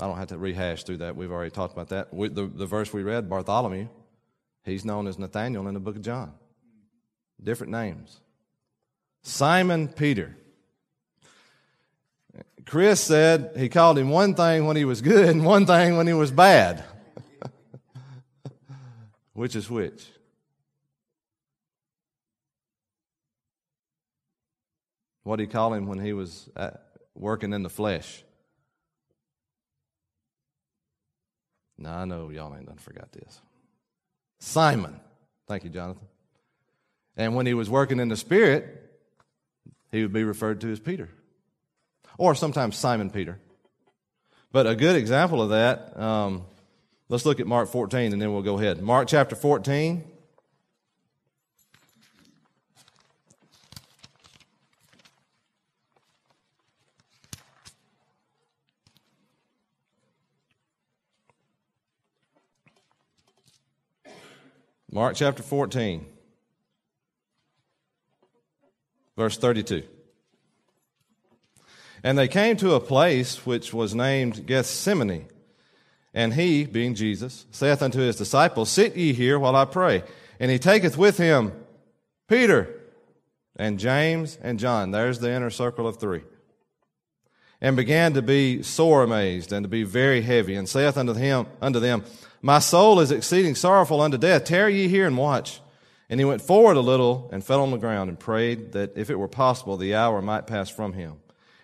I 0.00 0.06
don't 0.06 0.18
have 0.18 0.28
to 0.28 0.38
rehash 0.38 0.84
through 0.84 0.98
that. 0.98 1.16
We've 1.16 1.32
already 1.32 1.50
talked 1.50 1.72
about 1.72 1.88
that. 1.88 2.12
We, 2.12 2.28
the, 2.28 2.46
the 2.46 2.66
verse 2.66 2.92
we 2.92 3.02
read, 3.02 3.28
Bartholomew, 3.30 3.88
he's 4.64 4.84
known 4.84 5.06
as 5.06 5.18
Nathaniel 5.18 5.66
in 5.66 5.72
the 5.74 5.80
book 5.80 5.96
of 5.96 6.02
John 6.02 6.34
different 7.44 7.72
names. 7.72 8.20
Simon 9.22 9.88
Peter. 9.88 10.36
Chris 12.66 13.00
said 13.00 13.52
he 13.58 13.68
called 13.68 13.98
him 13.98 14.08
one 14.10 14.34
thing 14.34 14.66
when 14.66 14.76
he 14.76 14.84
was 14.84 15.00
good 15.00 15.28
and 15.28 15.44
one 15.44 15.66
thing 15.66 15.96
when 15.96 16.06
he 16.06 16.12
was 16.12 16.30
bad. 16.30 16.84
which 19.32 19.56
is 19.56 19.68
which? 19.68 20.06
What 25.22 25.36
did 25.36 25.44
he 25.44 25.48
call 25.52 25.74
him 25.74 25.86
when 25.86 25.98
he 25.98 26.12
was 26.12 26.48
uh, 26.56 26.70
working 27.14 27.52
in 27.52 27.62
the 27.62 27.70
flesh? 27.70 28.22
Now, 31.76 31.98
I 31.98 32.04
know 32.04 32.28
y'all 32.30 32.54
ain't 32.54 32.66
done 32.66 32.76
forgot 32.78 33.10
this. 33.12 33.40
Simon. 34.38 34.98
Thank 35.48 35.64
you, 35.64 35.70
Jonathan. 35.70 36.06
And 37.20 37.34
when 37.34 37.44
he 37.44 37.52
was 37.52 37.68
working 37.68 38.00
in 38.00 38.08
the 38.08 38.16
Spirit, 38.16 38.64
he 39.92 40.00
would 40.00 40.12
be 40.12 40.24
referred 40.24 40.62
to 40.62 40.72
as 40.72 40.80
Peter, 40.80 41.10
or 42.16 42.34
sometimes 42.34 42.76
Simon 42.76 43.10
Peter. 43.10 43.38
But 44.52 44.66
a 44.66 44.74
good 44.74 44.96
example 44.96 45.42
of 45.42 45.50
that, 45.50 45.94
um, 46.00 46.46
let's 47.10 47.26
look 47.26 47.38
at 47.38 47.46
Mark 47.46 47.68
14 47.68 48.14
and 48.14 48.22
then 48.22 48.32
we'll 48.32 48.40
go 48.40 48.58
ahead. 48.58 48.80
Mark 48.80 49.06
chapter 49.06 49.36
14. 49.36 50.02
Mark 64.90 65.16
chapter 65.16 65.42
14. 65.42 66.06
Verse 69.20 69.36
32. 69.36 69.82
And 72.02 72.16
they 72.16 72.26
came 72.26 72.56
to 72.56 72.72
a 72.72 72.80
place 72.80 73.44
which 73.44 73.70
was 73.74 73.94
named 73.94 74.46
Gethsemane. 74.46 75.26
And 76.14 76.32
he, 76.32 76.64
being 76.64 76.94
Jesus, 76.94 77.44
saith 77.50 77.82
unto 77.82 77.98
his 77.98 78.16
disciples, 78.16 78.70
Sit 78.70 78.96
ye 78.96 79.12
here 79.12 79.38
while 79.38 79.54
I 79.56 79.66
pray. 79.66 80.04
And 80.40 80.50
he 80.50 80.58
taketh 80.58 80.96
with 80.96 81.18
him 81.18 81.52
Peter 82.28 82.74
and 83.56 83.78
James 83.78 84.38
and 84.40 84.58
John. 84.58 84.90
There's 84.90 85.18
the 85.18 85.30
inner 85.30 85.50
circle 85.50 85.86
of 85.86 85.98
three. 85.98 86.22
And 87.60 87.76
began 87.76 88.14
to 88.14 88.22
be 88.22 88.62
sore 88.62 89.02
amazed 89.02 89.52
and 89.52 89.64
to 89.64 89.68
be 89.68 89.82
very 89.82 90.22
heavy, 90.22 90.54
and 90.54 90.66
saith 90.66 90.96
unto 90.96 91.12
him 91.12 91.46
unto 91.60 91.78
them, 91.78 92.04
My 92.40 92.58
soul 92.58 93.00
is 93.00 93.10
exceeding 93.12 93.54
sorrowful 93.54 94.00
unto 94.00 94.16
death. 94.16 94.44
Tarry 94.44 94.76
ye 94.80 94.88
here 94.88 95.06
and 95.06 95.18
watch. 95.18 95.60
And 96.10 96.18
he 96.18 96.24
went 96.24 96.42
forward 96.42 96.76
a 96.76 96.80
little 96.80 97.30
and 97.32 97.42
fell 97.42 97.62
on 97.62 97.70
the 97.70 97.76
ground 97.76 98.10
and 98.10 98.18
prayed 98.18 98.72
that 98.72 98.98
if 98.98 99.10
it 99.10 99.14
were 99.14 99.28
possible, 99.28 99.76
the 99.76 99.94
hour 99.94 100.20
might 100.20 100.48
pass 100.48 100.68
from 100.68 100.92
him. 100.92 101.14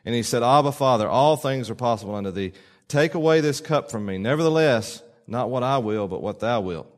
And 0.05 0.15
he 0.15 0.23
said, 0.23 0.45
Abba, 0.45 0.71
Father, 0.71 1.09
all 1.09 1.37
things 1.37 1.69
are 1.69 1.75
possible 1.75 2.15
unto 2.15 2.31
thee. 2.31 2.53
Take 2.87 3.15
away 3.15 3.41
this 3.41 3.61
cup 3.61 3.91
from 3.91 4.07
me. 4.07 4.19
Nevertheless, 4.19 5.03
not 5.27 5.51
what 5.51 5.65
I 5.65 5.79
will, 5.79 6.07
but 6.07 6.23
what 6.23 6.39
thou 6.39 6.61
wilt. 6.61 6.89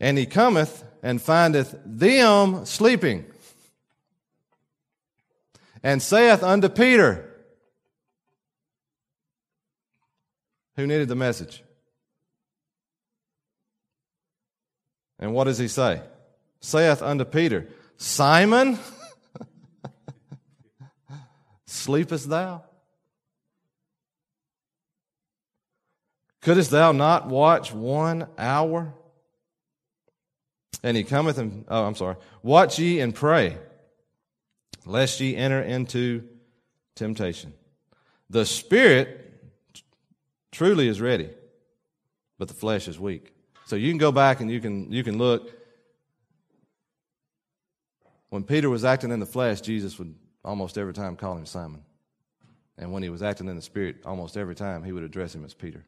And 0.00 0.16
he 0.16 0.24
cometh 0.24 0.82
and 1.02 1.20
findeth 1.20 1.76
them 1.84 2.64
sleeping, 2.64 3.26
and 5.82 6.00
saith 6.00 6.42
unto 6.42 6.68
Peter, 6.68 7.28
Who 10.76 10.86
needed 10.86 11.08
the 11.08 11.14
message? 11.14 11.62
And 15.18 15.34
what 15.34 15.44
does 15.44 15.58
he 15.58 15.68
say? 15.68 16.00
saith 16.62 17.02
unto 17.02 17.24
Peter, 17.26 17.66
Simon, 17.98 18.78
sleepest 21.66 22.30
thou? 22.30 22.62
Couldst 26.40 26.70
thou 26.70 26.92
not 26.92 27.26
watch 27.28 27.72
one 27.72 28.26
hour? 28.38 28.94
And 30.82 30.96
he 30.96 31.04
cometh 31.04 31.38
and, 31.38 31.64
oh, 31.68 31.84
I'm 31.84 31.94
sorry. 31.94 32.16
Watch 32.42 32.78
ye 32.78 33.00
and 33.00 33.14
pray, 33.14 33.56
lest 34.84 35.20
ye 35.20 35.36
enter 35.36 35.60
into 35.60 36.24
temptation. 36.96 37.52
The 38.30 38.44
spirit 38.46 39.18
truly 40.50 40.88
is 40.88 41.00
ready, 41.00 41.30
but 42.38 42.48
the 42.48 42.54
flesh 42.54 42.88
is 42.88 42.98
weak. 42.98 43.32
So 43.66 43.76
you 43.76 43.90
can 43.90 43.98
go 43.98 44.10
back 44.10 44.40
and 44.40 44.50
you 44.50 44.60
can, 44.60 44.90
you 44.92 45.04
can 45.04 45.18
look 45.18 45.52
when 48.32 48.44
Peter 48.44 48.70
was 48.70 48.82
acting 48.82 49.10
in 49.10 49.20
the 49.20 49.26
flesh, 49.26 49.60
Jesus 49.60 49.98
would 49.98 50.14
almost 50.42 50.78
every 50.78 50.94
time 50.94 51.16
call 51.16 51.36
him 51.36 51.44
Simon. 51.44 51.82
And 52.78 52.90
when 52.90 53.02
he 53.02 53.10
was 53.10 53.22
acting 53.22 53.46
in 53.46 53.56
the 53.56 53.60
spirit, 53.62 53.96
almost 54.06 54.38
every 54.38 54.54
time 54.54 54.82
he 54.82 54.92
would 54.92 55.02
address 55.02 55.34
him 55.34 55.44
as 55.44 55.52
Peter. 55.52 55.84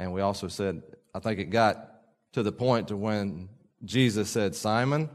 And 0.00 0.12
we 0.12 0.20
also 0.20 0.48
said, 0.48 0.82
I 1.14 1.20
think 1.20 1.38
it 1.38 1.50
got 1.50 1.92
to 2.32 2.42
the 2.42 2.50
point 2.50 2.88
to 2.88 2.96
when 2.96 3.48
Jesus 3.84 4.30
said 4.30 4.56
Simon, 4.56 5.08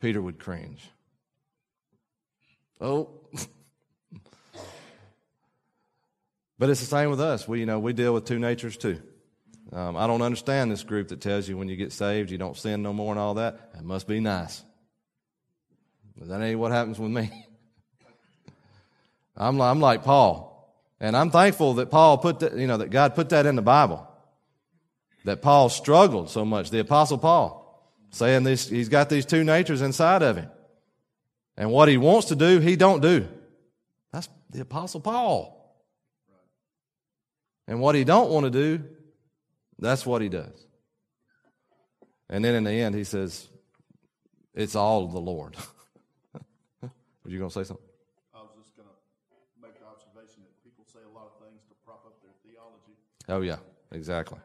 Peter 0.00 0.22
would 0.22 0.38
cringe. 0.38 0.82
Oh. 2.80 3.10
but 6.58 6.70
it's 6.70 6.80
the 6.80 6.86
same 6.86 7.10
with 7.10 7.20
us. 7.20 7.46
We, 7.46 7.60
you 7.60 7.66
know, 7.66 7.80
we 7.80 7.92
deal 7.92 8.14
with 8.14 8.24
two 8.24 8.38
natures 8.38 8.78
too. 8.78 8.98
Um, 9.74 9.98
I 9.98 10.06
don't 10.06 10.22
understand 10.22 10.72
this 10.72 10.84
group 10.84 11.08
that 11.08 11.20
tells 11.20 11.50
you 11.50 11.58
when 11.58 11.68
you 11.68 11.76
get 11.76 11.92
saved, 11.92 12.30
you 12.30 12.38
don't 12.38 12.56
sin 12.56 12.82
no 12.82 12.94
more 12.94 13.12
and 13.12 13.20
all 13.20 13.34
that. 13.34 13.72
It 13.76 13.84
must 13.84 14.06
be 14.08 14.20
nice. 14.20 14.62
That 16.20 16.40
ain't 16.42 16.58
what 16.58 16.72
happens 16.72 16.98
with 16.98 17.10
me. 17.10 17.30
I'm, 19.36 19.60
I'm 19.60 19.80
like 19.80 20.04
Paul. 20.04 20.50
And 21.00 21.16
I'm 21.16 21.30
thankful 21.30 21.74
that 21.74 21.90
Paul 21.90 22.18
put 22.18 22.40
that, 22.40 22.56
you 22.56 22.66
know, 22.66 22.76
that 22.76 22.90
God 22.90 23.14
put 23.14 23.30
that 23.30 23.46
in 23.46 23.56
the 23.56 23.62
Bible. 23.62 24.06
That 25.24 25.42
Paul 25.42 25.68
struggled 25.68 26.30
so 26.30 26.44
much, 26.44 26.70
the 26.70 26.80
apostle 26.80 27.18
Paul, 27.18 27.92
saying 28.10 28.44
this, 28.44 28.68
he's 28.68 28.88
got 28.88 29.08
these 29.08 29.24
two 29.24 29.44
natures 29.44 29.80
inside 29.80 30.22
of 30.22 30.36
him. 30.36 30.50
And 31.56 31.70
what 31.70 31.88
he 31.88 31.96
wants 31.96 32.28
to 32.28 32.36
do, 32.36 32.60
he 32.60 32.76
don't 32.76 33.00
do. 33.00 33.28
That's 34.12 34.28
the 34.50 34.60
apostle 34.62 35.00
Paul. 35.00 35.58
And 37.68 37.80
what 37.80 37.94
he 37.94 38.04
don't 38.04 38.30
want 38.30 38.44
to 38.44 38.50
do, 38.50 38.84
that's 39.78 40.04
what 40.04 40.22
he 40.22 40.28
does. 40.28 40.52
And 42.28 42.44
then 42.44 42.54
in 42.54 42.64
the 42.64 42.70
end, 42.72 42.94
he 42.94 43.04
says, 43.04 43.48
it's 44.54 44.74
all 44.74 45.06
the 45.06 45.20
Lord. 45.20 45.56
Were 47.24 47.30
you 47.30 47.38
going 47.38 47.50
to 47.50 47.54
say 47.54 47.64
something? 47.66 47.84
I 48.34 48.38
was 48.40 48.50
just 48.60 48.76
going 48.76 48.88
to 48.88 48.94
make 49.62 49.78
the 49.78 49.86
observation 49.86 50.42
that 50.42 50.52
people 50.64 50.84
say 50.92 50.98
a 51.08 51.14
lot 51.14 51.28
of 51.32 51.46
things 51.46 51.62
to 51.68 51.74
prop 51.84 52.04
up 52.06 52.20
their 52.22 52.32
theology. 52.42 52.96
Oh, 53.28 53.40
yeah, 53.40 53.58
exactly. 53.96 54.38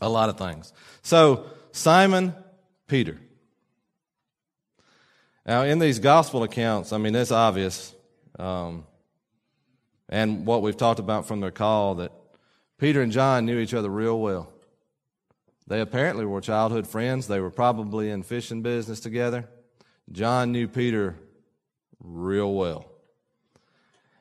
A 0.00 0.08
lot 0.08 0.28
of 0.28 0.38
things. 0.38 0.72
So, 1.02 1.46
Simon 1.72 2.34
Peter. 2.86 3.18
Now, 5.46 5.62
in 5.62 5.78
these 5.78 5.98
gospel 5.98 6.42
accounts, 6.44 6.92
I 6.92 6.98
mean, 6.98 7.14
it's 7.14 7.32
obvious, 7.32 7.94
um, 8.38 8.86
and 10.08 10.46
what 10.46 10.62
we've 10.62 10.76
talked 10.76 11.00
about 11.00 11.26
from 11.26 11.40
their 11.40 11.50
call, 11.50 11.96
that 11.96 12.12
Peter 12.78 13.02
and 13.02 13.12
John 13.12 13.44
knew 13.46 13.58
each 13.58 13.74
other 13.74 13.90
real 13.90 14.20
well. 14.20 14.50
They 15.66 15.80
apparently 15.80 16.24
were 16.24 16.40
childhood 16.40 16.86
friends. 16.86 17.26
They 17.26 17.40
were 17.40 17.50
probably 17.50 18.10
in 18.10 18.22
fishing 18.22 18.62
business 18.62 19.00
together. 19.00 19.48
John 20.12 20.52
knew 20.52 20.68
Peter 20.68 21.16
real 22.04 22.52
well. 22.52 22.86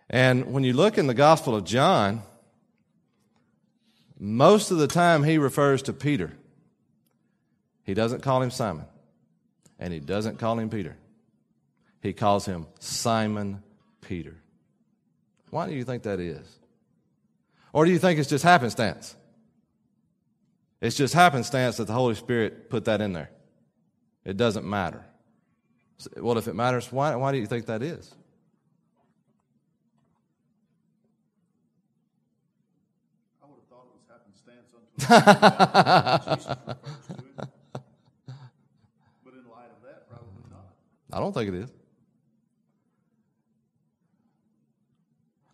And 0.09 0.53
when 0.53 0.63
you 0.63 0.73
look 0.73 0.97
in 0.97 1.07
the 1.07 1.13
Gospel 1.13 1.55
of 1.55 1.63
John, 1.63 2.21
most 4.19 4.71
of 4.71 4.77
the 4.77 4.87
time 4.87 5.23
he 5.23 5.37
refers 5.37 5.81
to 5.83 5.93
Peter. 5.93 6.31
He 7.83 7.93
doesn't 7.93 8.21
call 8.21 8.41
him 8.41 8.51
Simon, 8.51 8.85
and 9.79 9.93
he 9.93 9.99
doesn't 9.99 10.39
call 10.39 10.57
him 10.57 10.69
Peter. 10.69 10.95
He 12.01 12.13
calls 12.13 12.45
him 12.45 12.67
Simon 12.79 13.61
Peter. 14.01 14.35
Why 15.49 15.67
do 15.67 15.73
you 15.73 15.83
think 15.83 16.03
that 16.03 16.19
is? 16.19 16.59
Or 17.73 17.85
do 17.85 17.91
you 17.91 17.99
think 17.99 18.19
it's 18.19 18.29
just 18.29 18.43
happenstance? 18.43 19.15
It's 20.79 20.95
just 20.95 21.13
happenstance 21.13 21.77
that 21.77 21.87
the 21.87 21.93
Holy 21.93 22.15
Spirit 22.15 22.69
put 22.69 22.85
that 22.85 23.01
in 23.01 23.13
there. 23.13 23.29
It 24.25 24.37
doesn't 24.37 24.65
matter. 24.65 25.03
Well, 26.17 26.37
if 26.37 26.47
it 26.47 26.53
matters, 26.53 26.91
why, 26.91 27.15
why 27.15 27.31
do 27.31 27.37
you 27.37 27.45
think 27.45 27.65
that 27.67 27.81
is? 27.81 28.13
I 33.41 33.45
would 33.45 33.57
have 33.57 35.29
thought 35.29 35.45
it 35.45 35.55
was 35.69 35.77
happenstance 35.77 36.47
unto 36.55 36.73
But 39.25 39.33
in 39.33 39.47
light 39.49 39.69
of 39.71 39.81
that, 39.83 40.09
probably 40.09 40.43
not. 40.49 40.73
I 41.11 41.19
don't 41.19 41.33
think 41.33 41.49
it 41.49 41.55
is. 41.55 41.69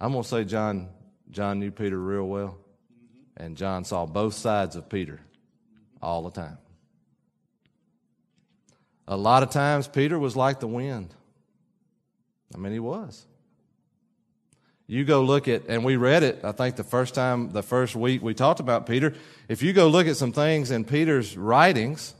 I'm 0.01 0.11
going 0.13 0.23
to 0.23 0.29
say 0.29 0.45
John, 0.45 0.89
John 1.29 1.59
knew 1.59 1.71
Peter 1.71 1.99
real 1.99 2.25
well, 2.27 2.57
mm-hmm. 2.95 3.43
and 3.43 3.57
John 3.57 3.83
saw 3.83 4.05
both 4.05 4.33
sides 4.33 4.77
of 4.77 4.87
Peter 4.87 5.15
mm-hmm. 5.15 5.79
all 6.01 6.23
the 6.23 6.31
time. 6.31 6.57
A 9.11 9.17
lot 9.17 9.41
of 9.41 9.49
times, 9.49 9.87
Peter 9.87 10.19
was 10.19 10.35
like 10.35 10.59
the 10.59 10.67
wind. 10.67 11.11
I 12.53 12.57
mean, 12.59 12.71
he 12.71 12.79
was. 12.79 13.25
You 14.85 15.03
go 15.03 15.23
look 15.23 15.47
at, 15.47 15.63
and 15.67 15.83
we 15.83 15.95
read 15.97 16.21
it, 16.21 16.41
I 16.43 16.51
think 16.51 16.75
the 16.75 16.83
first 16.83 17.15
time, 17.15 17.51
the 17.51 17.63
first 17.63 17.95
week 17.95 18.21
we 18.21 18.35
talked 18.35 18.59
about 18.59 18.85
Peter. 18.85 19.15
If 19.47 19.63
you 19.63 19.73
go 19.73 19.87
look 19.87 20.05
at 20.07 20.15
some 20.15 20.31
things 20.31 20.69
in 20.69 20.85
Peter's 20.85 21.35
writings 21.35 22.13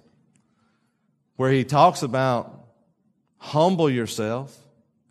where 1.35 1.51
he 1.51 1.63
talks 1.63 2.01
about 2.01 2.59
humble 3.37 3.89
yourself 3.89 4.57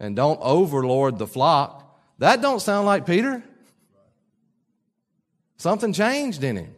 and 0.01 0.17
don't 0.17 0.41
overlord 0.43 1.19
the 1.19 1.29
flock, 1.29 1.97
that 2.19 2.43
don't 2.43 2.61
sound 2.61 2.87
like 2.87 3.07
Peter. 3.07 3.45
Something 5.59 5.93
changed 5.93 6.43
in 6.43 6.57
him. 6.57 6.75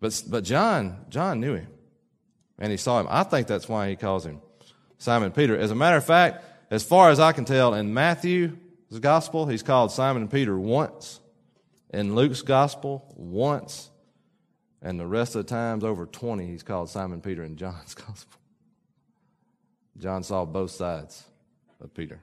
But, 0.00 0.20
but 0.28 0.44
John, 0.44 1.04
John 1.10 1.40
knew 1.40 1.54
him 1.56 1.68
and 2.62 2.70
he 2.70 2.76
saw 2.78 3.00
him. 3.00 3.08
I 3.10 3.24
think 3.24 3.48
that's 3.48 3.68
why 3.68 3.90
he 3.90 3.96
calls 3.96 4.24
him 4.24 4.40
Simon 4.96 5.32
Peter. 5.32 5.58
As 5.58 5.72
a 5.72 5.74
matter 5.74 5.96
of 5.96 6.04
fact, 6.06 6.44
as 6.70 6.84
far 6.84 7.10
as 7.10 7.18
I 7.18 7.32
can 7.32 7.44
tell, 7.44 7.74
in 7.74 7.92
Matthew's 7.92 8.52
gospel, 9.00 9.46
he's 9.46 9.64
called 9.64 9.90
Simon 9.90 10.28
Peter 10.28 10.56
once, 10.58 11.18
in 11.90 12.14
Luke's 12.14 12.40
gospel, 12.40 13.12
once, 13.16 13.90
and 14.80 14.98
the 14.98 15.06
rest 15.08 15.34
of 15.34 15.44
the 15.44 15.50
times, 15.50 15.82
over 15.84 16.06
20, 16.06 16.46
he's 16.46 16.62
called 16.62 16.88
Simon 16.88 17.20
Peter 17.20 17.42
in 17.42 17.56
John's 17.56 17.94
gospel. 17.94 18.38
John 19.98 20.22
saw 20.22 20.44
both 20.46 20.70
sides 20.70 21.22
of 21.80 21.92
Peter. 21.92 22.20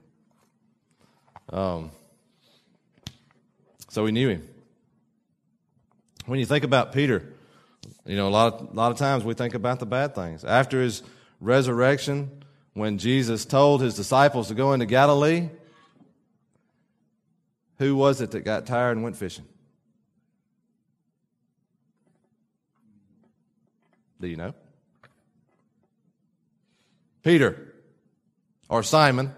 Um, 1.49 1.91
so 3.89 4.03
we 4.03 4.11
knew 4.13 4.29
him. 4.29 4.47
When 6.25 6.39
you 6.39 6.45
think 6.45 6.63
about 6.63 6.93
Peter, 6.93 7.33
you 8.05 8.15
know, 8.15 8.27
a 8.27 8.29
lot 8.31 8.53
of, 8.53 8.69
a 8.71 8.73
lot 8.73 8.91
of 8.91 8.97
times 8.97 9.23
we 9.23 9.33
think 9.33 9.53
about 9.53 9.79
the 9.79 9.85
bad 9.85 10.15
things. 10.15 10.43
After 10.43 10.81
his 10.81 11.03
resurrection, 11.39 12.43
when 12.73 12.97
Jesus 12.97 13.45
told 13.45 13.81
his 13.81 13.95
disciples 13.95 14.47
to 14.49 14.55
go 14.55 14.73
into 14.73 14.85
Galilee, 14.85 15.49
who 17.77 17.95
was 17.95 18.21
it 18.21 18.31
that 18.31 18.41
got 18.41 18.65
tired 18.65 18.91
and 18.91 19.03
went 19.03 19.15
fishing? 19.15 19.45
Do 24.19 24.27
you 24.27 24.35
know? 24.35 24.53
Peter 27.23 27.73
or 28.69 28.83
Simon. 28.83 29.33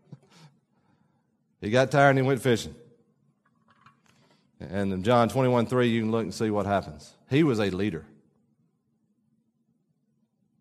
he 1.60 1.70
got 1.70 1.90
tired 1.90 2.10
and 2.10 2.18
he 2.18 2.22
went 2.24 2.42
fishing. 2.42 2.74
And 4.60 4.92
in 4.92 5.02
John 5.02 5.28
21 5.28 5.66
3, 5.66 5.88
you 5.88 6.02
can 6.02 6.10
look 6.10 6.22
and 6.24 6.34
see 6.34 6.50
what 6.50 6.66
happens. 6.66 7.12
He 7.30 7.44
was 7.44 7.60
a 7.60 7.70
leader. 7.70 8.04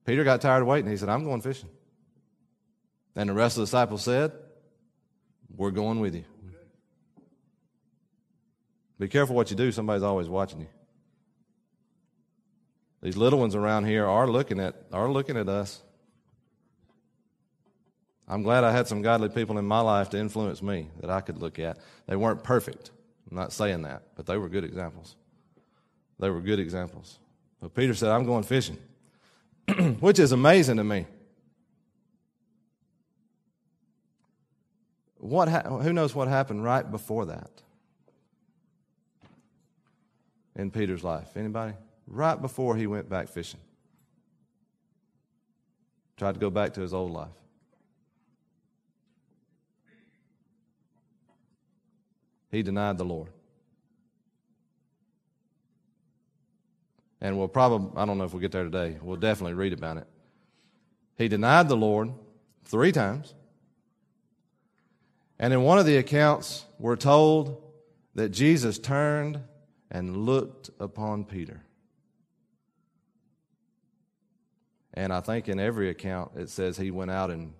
Peter 0.05 0.23
got 0.23 0.39
tired 0.41 0.61
of 0.61 0.67
waiting. 0.67 0.89
He 0.89 0.97
said, 0.97 1.09
I'm 1.09 1.23
going 1.23 1.41
fishing. 1.41 1.69
And 3.15 3.29
the 3.29 3.33
rest 3.33 3.57
of 3.57 3.61
the 3.61 3.65
disciples 3.65 4.03
said, 4.03 4.31
We're 5.55 5.71
going 5.71 5.99
with 5.99 6.15
you. 6.15 6.25
Be 8.99 9.07
careful 9.07 9.35
what 9.35 9.49
you 9.51 9.57
do, 9.57 9.71
somebody's 9.71 10.03
always 10.03 10.27
watching 10.29 10.61
you. 10.61 10.67
These 13.01 13.15
little 13.17 13.37
ones 13.39 13.53
around 13.53 13.85
here 13.85 14.05
are 14.07 14.27
looking 14.27 14.59
at 14.59 14.75
are 14.91 15.09
looking 15.09 15.37
at 15.37 15.47
us. 15.49 15.81
I'm 18.29 18.43
glad 18.43 18.63
I 18.63 18.71
had 18.71 18.87
some 18.87 19.01
godly 19.01 19.29
people 19.29 19.57
in 19.57 19.65
my 19.65 19.79
life 19.79 20.09
to 20.11 20.17
influence 20.19 20.61
me 20.61 20.89
that 21.01 21.09
I 21.09 21.21
could 21.21 21.37
look 21.37 21.59
at. 21.59 21.77
They 22.07 22.15
weren't 22.17 22.43
perfect. 22.43 22.91
I'm 23.29 23.35
not 23.37 23.51
saying 23.53 23.81
that, 23.83 24.03
but 24.15 24.25
they 24.25 24.37
were 24.37 24.49
good 24.49 24.63
examples. 24.63 25.15
They 26.19 26.29
were 26.29 26.41
good 26.41 26.59
examples. 26.59 27.19
But 27.61 27.73
Peter 27.73 27.93
said, 27.93 28.09
I'm 28.09 28.25
going 28.25 28.43
fishing, 28.43 28.77
which 29.99 30.19
is 30.19 30.31
amazing 30.31 30.77
to 30.77 30.83
me. 30.83 31.05
What 35.17 35.49
ha- 35.49 35.79
who 35.79 35.91
knows 35.93 36.15
what 36.15 36.27
happened 36.27 36.63
right 36.63 36.89
before 36.89 37.25
that 37.25 37.49
in 40.55 40.71
Peter's 40.71 41.03
life? 41.03 41.35
Anybody? 41.35 41.73
Right 42.05 42.39
before 42.41 42.75
he 42.77 42.87
went 42.87 43.09
back 43.09 43.27
fishing. 43.27 43.59
Tried 46.15 46.35
to 46.35 46.39
go 46.39 46.49
back 46.49 46.73
to 46.75 46.81
his 46.81 46.93
old 46.93 47.11
life. 47.11 47.29
he 52.57 52.63
denied 52.63 52.97
the 52.97 53.05
Lord. 53.05 53.29
And 57.21 57.37
we'll 57.37 57.47
probably, 57.47 57.91
I 57.95 58.05
don't 58.05 58.17
know 58.17 58.23
if 58.25 58.33
we'll 58.33 58.41
get 58.41 58.51
there 58.51 58.63
today. 58.63 58.97
We'll 59.01 59.15
definitely 59.15 59.53
read 59.53 59.73
about 59.73 59.97
it. 59.97 60.07
He 61.17 61.27
denied 61.27 61.69
the 61.69 61.77
Lord 61.77 62.11
three 62.65 62.91
times. 62.91 63.33
And 65.39 65.53
in 65.53 65.61
one 65.63 65.77
of 65.77 65.85
the 65.85 65.97
accounts, 65.97 66.65
we're 66.79 66.95
told 66.95 67.63
that 68.15 68.29
Jesus 68.29 68.77
turned 68.79 69.39
and 69.91 70.15
looked 70.25 70.71
upon 70.79 71.25
Peter. 71.25 71.61
And 74.95 75.13
I 75.13 75.21
think 75.21 75.47
in 75.47 75.59
every 75.59 75.89
account 75.89 76.31
it 76.35 76.49
says 76.49 76.75
he 76.75 76.89
went 76.89 77.11
out 77.11 77.29
and 77.29 77.53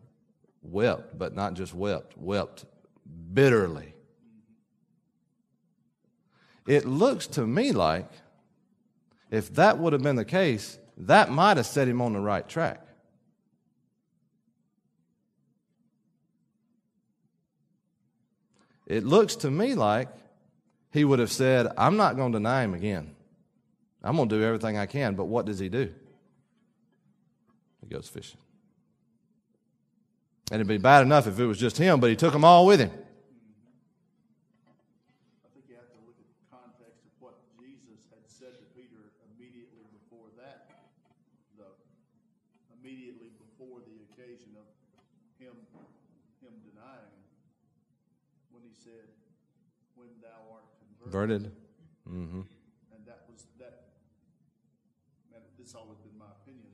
wept, 0.64 1.18
but 1.18 1.36
not 1.36 1.54
just 1.54 1.74
wept, 1.76 2.18
wept 2.18 2.66
bitterly. 3.32 3.94
It 6.68 6.86
looks 6.86 7.28
to 7.28 7.48
me 7.48 7.72
like 7.72 8.08
if 9.32 9.56
that 9.56 9.78
would 9.80 9.94
have 9.94 10.04
been 10.04 10.18
the 10.18 10.26
case, 10.26 10.78
that 10.98 11.32
might 11.32 11.56
have 11.58 11.66
set 11.66 11.88
him 11.88 12.02
on 12.02 12.14
the 12.14 12.20
right 12.20 12.48
track. 12.48 12.82
It 18.86 19.04
looks 19.06 19.36
to 19.38 19.52
me 19.52 19.76
like 19.76 20.10
he 20.92 21.04
would 21.06 21.20
have 21.20 21.32
said, 21.32 21.68
I'm 21.78 21.98
not 21.98 22.16
going 22.16 22.32
to 22.34 22.38
deny 22.38 22.64
him 22.64 22.74
again. 22.74 23.16
I'm 24.04 24.16
going 24.18 24.30
to 24.30 24.38
do 24.38 24.44
everything 24.44 24.78
I 24.78 24.86
can. 24.86 25.16
But 25.16 25.26
what 25.26 25.46
does 25.46 25.60
he 25.60 25.68
do? 25.70 25.94
He 27.82 27.88
goes 27.88 28.08
fishing. 28.08 28.38
And 30.52 30.60
it'd 30.62 30.68
be 30.68 30.78
bad 30.78 31.02
enough 31.04 31.28
if 31.28 31.40
it 31.40 31.46
was 31.46 31.58
just 31.58 31.78
him, 31.78 32.00
but 32.00 32.10
he 32.10 32.16
took 32.16 32.32
them 32.32 32.46
all 32.46 32.66
with 32.66 32.80
him. 32.80 32.92
Vernon. 51.08 51.52
Mm-hmm. 52.08 52.42
And 52.94 53.04
that 53.08 53.24
was 53.32 53.46
that. 53.60 53.88
This 55.58 55.74
always 55.76 55.98
been 56.00 56.18
my 56.18 56.32
opinion, 56.44 56.68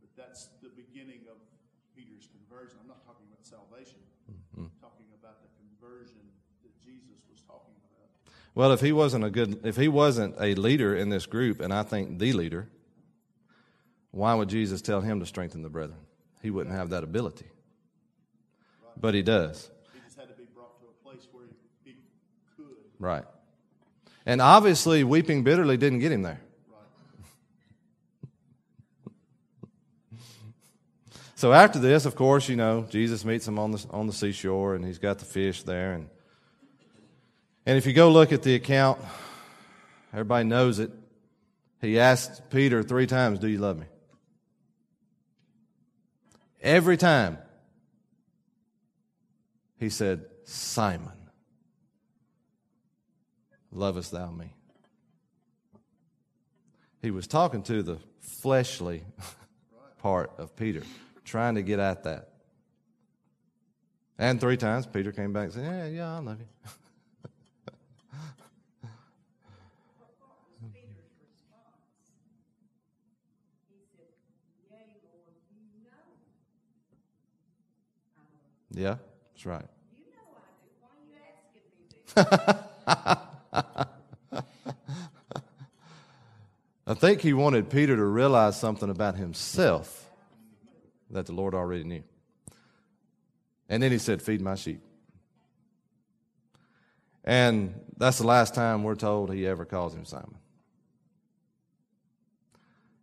but 0.00 0.10
that's 0.16 0.48
the 0.62 0.68
beginning 0.68 1.20
of 1.30 1.36
Peter's 1.94 2.28
conversion. 2.28 2.76
I'm 2.80 2.88
not 2.88 3.04
talking 3.04 3.24
about 3.30 3.44
salvation. 3.46 4.00
Mm-hmm. 4.28 4.66
talking 4.82 5.06
about 5.18 5.38
the 5.40 5.48
conversion 5.56 6.20
that 6.62 6.72
Jesus 6.84 7.16
was 7.30 7.40
talking 7.42 7.72
about. 7.88 8.34
Well, 8.54 8.72
if 8.72 8.80
he 8.80 8.92
wasn't 8.92 9.24
a 9.24 9.30
good, 9.30 9.60
if 9.64 9.76
he 9.76 9.88
wasn't 9.88 10.34
a 10.40 10.54
leader 10.54 10.94
in 10.94 11.08
this 11.08 11.24
group, 11.26 11.60
and 11.60 11.72
I 11.72 11.82
think 11.82 12.18
the 12.18 12.32
leader, 12.32 12.68
why 14.10 14.34
would 14.34 14.48
Jesus 14.48 14.82
tell 14.82 15.00
him 15.00 15.20
to 15.20 15.26
strengthen 15.26 15.62
the 15.62 15.70
brethren? 15.70 16.00
He 16.42 16.50
wouldn't 16.50 16.74
have 16.74 16.90
that 16.90 17.04
ability. 17.04 17.46
Right. 18.84 19.00
But 19.00 19.14
he 19.14 19.22
does. 19.22 19.70
He 19.94 20.00
just 20.00 20.18
had 20.18 20.28
to 20.28 20.34
be 20.34 20.44
brought 20.54 20.78
to 20.80 20.86
a 20.88 21.04
place 21.08 21.26
where 21.32 21.44
he 21.84 21.94
could. 22.56 22.74
Right. 22.98 23.24
And 24.28 24.42
obviously, 24.42 25.04
weeping 25.04 25.42
bitterly 25.42 25.78
didn't 25.78 26.00
get 26.00 26.12
him 26.12 26.20
there. 26.20 26.40
so 31.34 31.50
after 31.54 31.78
this, 31.78 32.04
of 32.04 32.14
course, 32.14 32.46
you 32.46 32.54
know, 32.54 32.86
Jesus 32.90 33.24
meets 33.24 33.48
him 33.48 33.58
on 33.58 33.70
the, 33.70 33.82
on 33.90 34.06
the 34.06 34.12
seashore 34.12 34.74
and 34.74 34.84
he's 34.84 34.98
got 34.98 35.18
the 35.18 35.24
fish 35.24 35.62
there. 35.62 35.94
And, 35.94 36.10
and 37.64 37.78
if 37.78 37.86
you 37.86 37.94
go 37.94 38.10
look 38.10 38.30
at 38.30 38.42
the 38.42 38.54
account, 38.54 39.00
everybody 40.12 40.46
knows 40.46 40.78
it. 40.78 40.90
He 41.80 41.98
asked 41.98 42.50
Peter 42.50 42.82
three 42.82 43.06
times, 43.06 43.38
Do 43.38 43.48
you 43.48 43.56
love 43.58 43.78
me? 43.78 43.86
Every 46.60 46.98
time 46.98 47.38
he 49.80 49.88
said, 49.88 50.26
Simon. 50.44 51.12
Lovest 53.72 54.10
thou 54.12 54.30
me? 54.30 54.52
He 57.02 57.10
was 57.10 57.26
talking 57.26 57.62
to 57.64 57.82
the 57.82 57.98
fleshly 58.20 59.04
part 59.98 60.32
of 60.38 60.56
Peter, 60.56 60.82
trying 61.24 61.54
to 61.56 61.62
get 61.62 61.78
at 61.78 62.04
that. 62.04 62.30
And 64.18 64.40
three 64.40 64.56
times 64.56 64.86
Peter 64.86 65.12
came 65.12 65.32
back 65.32 65.44
and 65.44 65.52
said, 65.52 65.64
Yeah, 65.64 65.86
yeah, 65.86 66.16
I 66.16 66.18
love 66.18 66.38
you. 66.40 66.46
yeah, 78.72 78.96
that's 79.34 79.46
right. 79.46 79.64
You 82.16 82.16
know 82.96 83.18
I 86.90 86.94
think 86.94 87.20
he 87.20 87.34
wanted 87.34 87.68
Peter 87.68 87.94
to 87.94 88.04
realize 88.04 88.58
something 88.58 88.88
about 88.88 89.14
himself 89.14 90.08
that 91.10 91.26
the 91.26 91.32
Lord 91.34 91.54
already 91.54 91.84
knew. 91.84 92.02
And 93.68 93.82
then 93.82 93.92
he 93.92 93.98
said, 93.98 94.22
Feed 94.22 94.40
my 94.40 94.54
sheep. 94.54 94.80
And 97.24 97.78
that's 97.98 98.16
the 98.16 98.26
last 98.26 98.54
time 98.54 98.84
we're 98.84 98.94
told 98.94 99.30
he 99.34 99.46
ever 99.46 99.66
calls 99.66 99.94
him 99.94 100.06
Simon. 100.06 100.38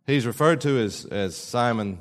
He's 0.04 0.26
referred 0.26 0.60
to 0.62 0.78
as, 0.80 1.04
as 1.04 1.36
Simon 1.36 2.00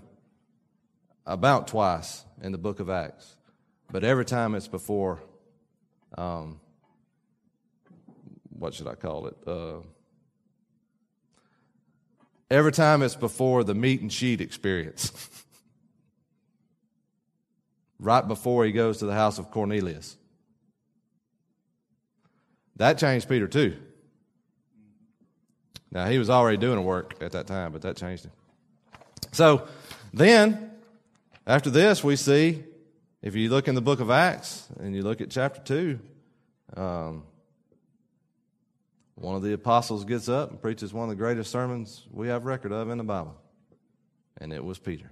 about 1.28 1.68
twice 1.68 2.26
in 2.42 2.52
the 2.52 2.58
book 2.58 2.80
of 2.80 2.90
Acts, 2.90 3.36
but 3.92 4.04
every 4.04 4.26
time 4.26 4.56
it's 4.56 4.68
before, 4.68 5.22
um, 6.18 6.60
what 8.50 8.74
should 8.74 8.88
I 8.88 8.96
call 8.96 9.28
it? 9.28 9.36
Uh, 9.46 9.78
Every 12.56 12.72
time 12.72 13.02
it's 13.04 13.18
before 13.18 13.66
the 13.66 13.76
meat 13.76 14.00
and 14.00 14.10
sheet 14.12 14.40
experience. 14.40 15.12
right 18.00 18.26
before 18.26 18.64
he 18.64 18.72
goes 18.72 19.00
to 19.00 19.06
the 19.06 19.12
house 19.14 19.40
of 19.40 19.52
Cornelius. 19.52 20.16
That 22.78 22.98
changed 22.98 23.28
Peter 23.28 23.50
too. 23.50 23.76
Now, 25.92 26.08
he 26.08 26.18
was 26.18 26.30
already 26.30 26.56
doing 26.56 26.82
work 26.86 27.16
at 27.20 27.34
that 27.34 27.46
time, 27.46 27.74
but 27.74 27.82
that 27.82 27.98
changed 27.98 28.24
him. 28.24 28.32
So 29.34 29.68
then, 30.14 30.72
after 31.46 31.70
this, 31.70 32.06
we 32.06 32.16
see 32.16 32.64
if 33.22 33.36
you 33.36 33.50
look 33.50 33.68
in 33.68 33.76
the 33.76 33.82
book 33.82 34.00
of 34.00 34.10
Acts 34.10 34.66
and 34.80 34.96
you 34.96 35.02
look 35.02 35.20
at 35.20 35.30
chapter 35.30 35.60
2, 35.60 36.00
um, 36.82 37.24
one 39.16 39.36
of 39.36 39.42
the 39.44 39.52
apostles 39.54 40.04
gets 40.06 40.28
up 40.28 40.50
and 40.52 40.62
preaches 40.62 40.94
one 40.94 41.06
of 41.10 41.16
the 41.16 41.22
greatest 41.22 41.50
sermons 41.50 42.04
we 42.12 42.28
have 42.28 42.44
record 42.46 42.74
of 42.74 42.90
in 42.90 42.98
the 42.98 43.04
Bible, 43.06 43.36
and 44.38 44.52
it 44.52 44.62
was 44.64 44.78
Peter. 44.78 45.10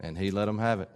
And 0.00 0.16
he 0.16 0.30
let 0.30 0.48
him 0.48 0.58
have 0.58 0.80
it. 0.80 0.90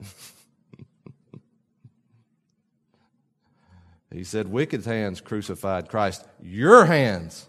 he 4.11 4.25
said, 4.25 4.49
Wicked 4.49 4.85
hands 4.87 5.21
crucified 5.21 5.88
Christ, 5.90 6.25
your 6.43 6.87
hands 6.87 7.47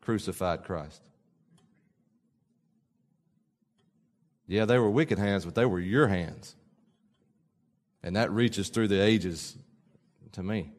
crucified 0.00 0.64
Christ. 0.64 1.02
Yeah, 4.46 4.66
they 4.66 4.78
were 4.78 4.90
wicked 4.90 5.18
hands, 5.18 5.46
but 5.46 5.54
they 5.54 5.64
were 5.64 5.80
your 5.80 6.06
hands. 6.06 6.54
And 8.02 8.16
that 8.16 8.30
reaches 8.30 8.68
through 8.68 8.88
the 8.88 9.02
ages 9.02 9.56
to 10.32 10.42
me. 10.42 10.70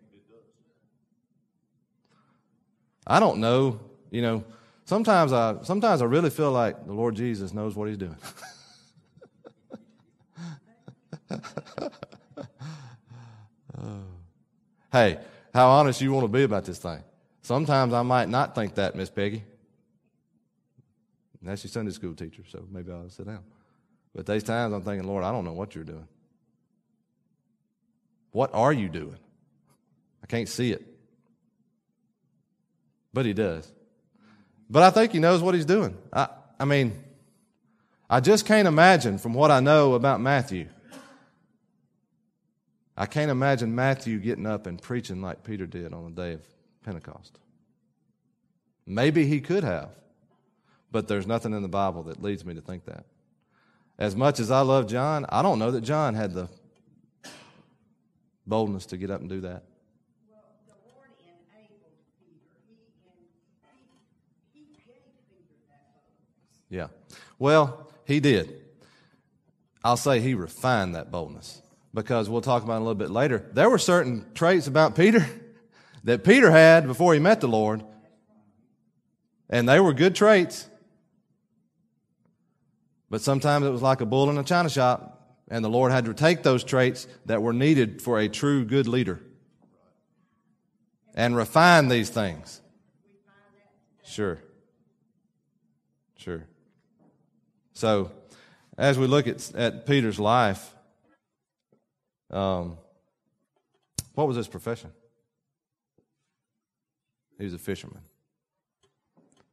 I 3.07 3.19
don't 3.19 3.39
know, 3.39 3.79
you 4.09 4.21
know, 4.21 4.43
sometimes 4.85 5.31
I 5.31 5.57
sometimes 5.61 6.01
I 6.01 6.05
really 6.05 6.31
feel 6.31 6.51
like 6.51 6.85
the 6.85 6.93
Lord 6.93 7.15
Jesus 7.15 7.53
knows 7.53 7.75
what 7.75 7.87
he's 7.87 7.97
doing. 7.97 8.17
oh. 13.79 14.03
Hey, 14.91 15.19
how 15.53 15.71
honest 15.71 15.99
you 15.99 16.09
want 16.13 16.23
to 16.23 16.29
be 16.29 16.43
about 16.43 16.63
this 16.63 16.77
thing. 16.77 17.03
Sometimes 17.41 17.91
I 17.93 18.01
might 18.01 18.29
not 18.29 18.55
think 18.55 18.75
that, 18.75 18.95
Miss 18.95 19.09
Peggy. 19.09 19.43
And 21.41 21.49
that's 21.49 21.65
your 21.65 21.71
Sunday 21.71 21.91
school 21.91 22.15
teacher, 22.15 22.43
so 22.47 22.63
maybe 22.71 22.93
I'll 22.93 23.09
sit 23.09 23.25
down. 23.27 23.41
But 24.15 24.25
these 24.25 24.43
times 24.43 24.73
I'm 24.73 24.83
thinking, 24.83 25.05
Lord, 25.05 25.25
I 25.25 25.33
don't 25.33 25.43
know 25.43 25.51
what 25.51 25.75
you're 25.75 25.83
doing. 25.83 26.07
What 28.31 28.51
are 28.53 28.71
you 28.71 28.87
doing? 28.87 29.17
I 30.23 30.27
can't 30.27 30.47
see 30.47 30.71
it 30.71 30.87
but 33.15 33.25
he 33.25 33.33
does. 33.33 33.71
But 34.69 34.83
I 34.83 34.89
think 34.91 35.11
he 35.13 35.19
knows 35.19 35.41
what 35.41 35.55
he's 35.55 35.65
doing. 35.65 35.97
I, 36.13 36.27
I 36.59 36.65
mean, 36.65 37.01
I 38.09 38.19
just 38.19 38.45
can't 38.45 38.67
imagine 38.67 39.17
from 39.17 39.33
what 39.33 39.49
I 39.51 39.61
know 39.61 39.93
about 39.95 40.19
Matthew. 40.21 40.67
I 42.97 43.05
can't 43.07 43.31
imagine 43.31 43.73
Matthew 43.73 44.19
getting 44.19 44.45
up 44.45 44.67
and 44.67 44.79
preaching 44.81 45.21
like 45.21 45.43
Peter 45.45 45.65
did 45.65 45.93
on 45.93 46.03
the 46.13 46.21
day 46.21 46.33
of 46.33 46.41
Pentecost. 46.83 47.39
Maybe 48.85 49.25
he 49.25 49.39
could 49.41 49.63
have, 49.63 49.89
but 50.91 51.07
there's 51.07 51.25
nothing 51.25 51.53
in 51.53 51.61
the 51.61 51.69
Bible 51.69 52.03
that 52.03 52.21
leads 52.21 52.43
me 52.45 52.53
to 52.55 52.61
think 52.61 52.83
that. 52.85 53.05
As 53.97 54.13
much 54.15 54.41
as 54.41 54.51
I 54.51 54.59
love 54.59 54.87
John, 54.87 55.25
I 55.29 55.41
don't 55.41 55.57
know 55.57 55.71
that 55.71 55.81
John 55.81 56.15
had 56.15 56.33
the 56.33 56.49
boldness 58.45 58.87
to 58.87 58.97
get 58.97 59.09
up 59.09 59.21
and 59.21 59.29
do 59.29 59.39
that. 59.41 59.63
Yeah. 66.75 66.87
Well, 67.39 67.89
he 68.03 68.19
did. 68.19 68.53
I'll 69.81 69.95
say 69.95 70.19
he 70.19 70.33
refined 70.33 70.93
that 70.95 71.09
boldness 71.09 71.61
because 71.93 72.29
we'll 72.29 72.41
talk 72.41 72.65
about 72.65 72.79
a 72.79 72.79
little 72.83 72.95
bit 72.95 73.09
later. 73.11 73.49
There 73.53 73.69
were 73.69 73.77
certain 73.77 74.25
traits 74.33 74.67
about 74.67 74.93
Peter 74.93 75.25
that 76.03 76.25
Peter 76.25 76.51
had 76.51 76.85
before 76.85 77.13
he 77.13 77.19
met 77.21 77.39
the 77.39 77.47
Lord, 77.47 77.81
and 79.49 79.69
they 79.69 79.79
were 79.79 79.93
good 79.93 80.15
traits. 80.15 80.67
But 83.09 83.21
sometimes 83.21 83.65
it 83.65 83.69
was 83.69 83.81
like 83.81 84.01
a 84.01 84.05
bull 84.05 84.29
in 84.29 84.37
a 84.37 84.43
china 84.43 84.69
shop, 84.69 85.37
and 85.47 85.63
the 85.63 85.69
Lord 85.69 85.93
had 85.93 86.03
to 86.05 86.13
take 86.13 86.43
those 86.43 86.61
traits 86.61 87.07
that 87.25 87.41
were 87.41 87.53
needed 87.53 88.01
for 88.01 88.19
a 88.19 88.27
true 88.27 88.65
good 88.65 88.85
leader 88.87 89.21
and 91.13 91.37
refine 91.37 91.87
these 91.87 92.09
things. 92.09 92.59
Sure. 94.03 94.39
So, 97.75 98.09
as 98.77 98.97
we 98.97 99.05
look 99.05 99.27
at, 99.27 99.53
at 99.53 99.85
Peter's 99.85 100.17
life, 100.17 100.73
um, 102.31 102.77
what 104.13 104.27
was 104.29 104.37
his 104.37 104.47
profession? 104.47 104.91
He 107.37 107.43
was 107.43 107.53
a 107.53 107.57
fisherman. 107.57 107.99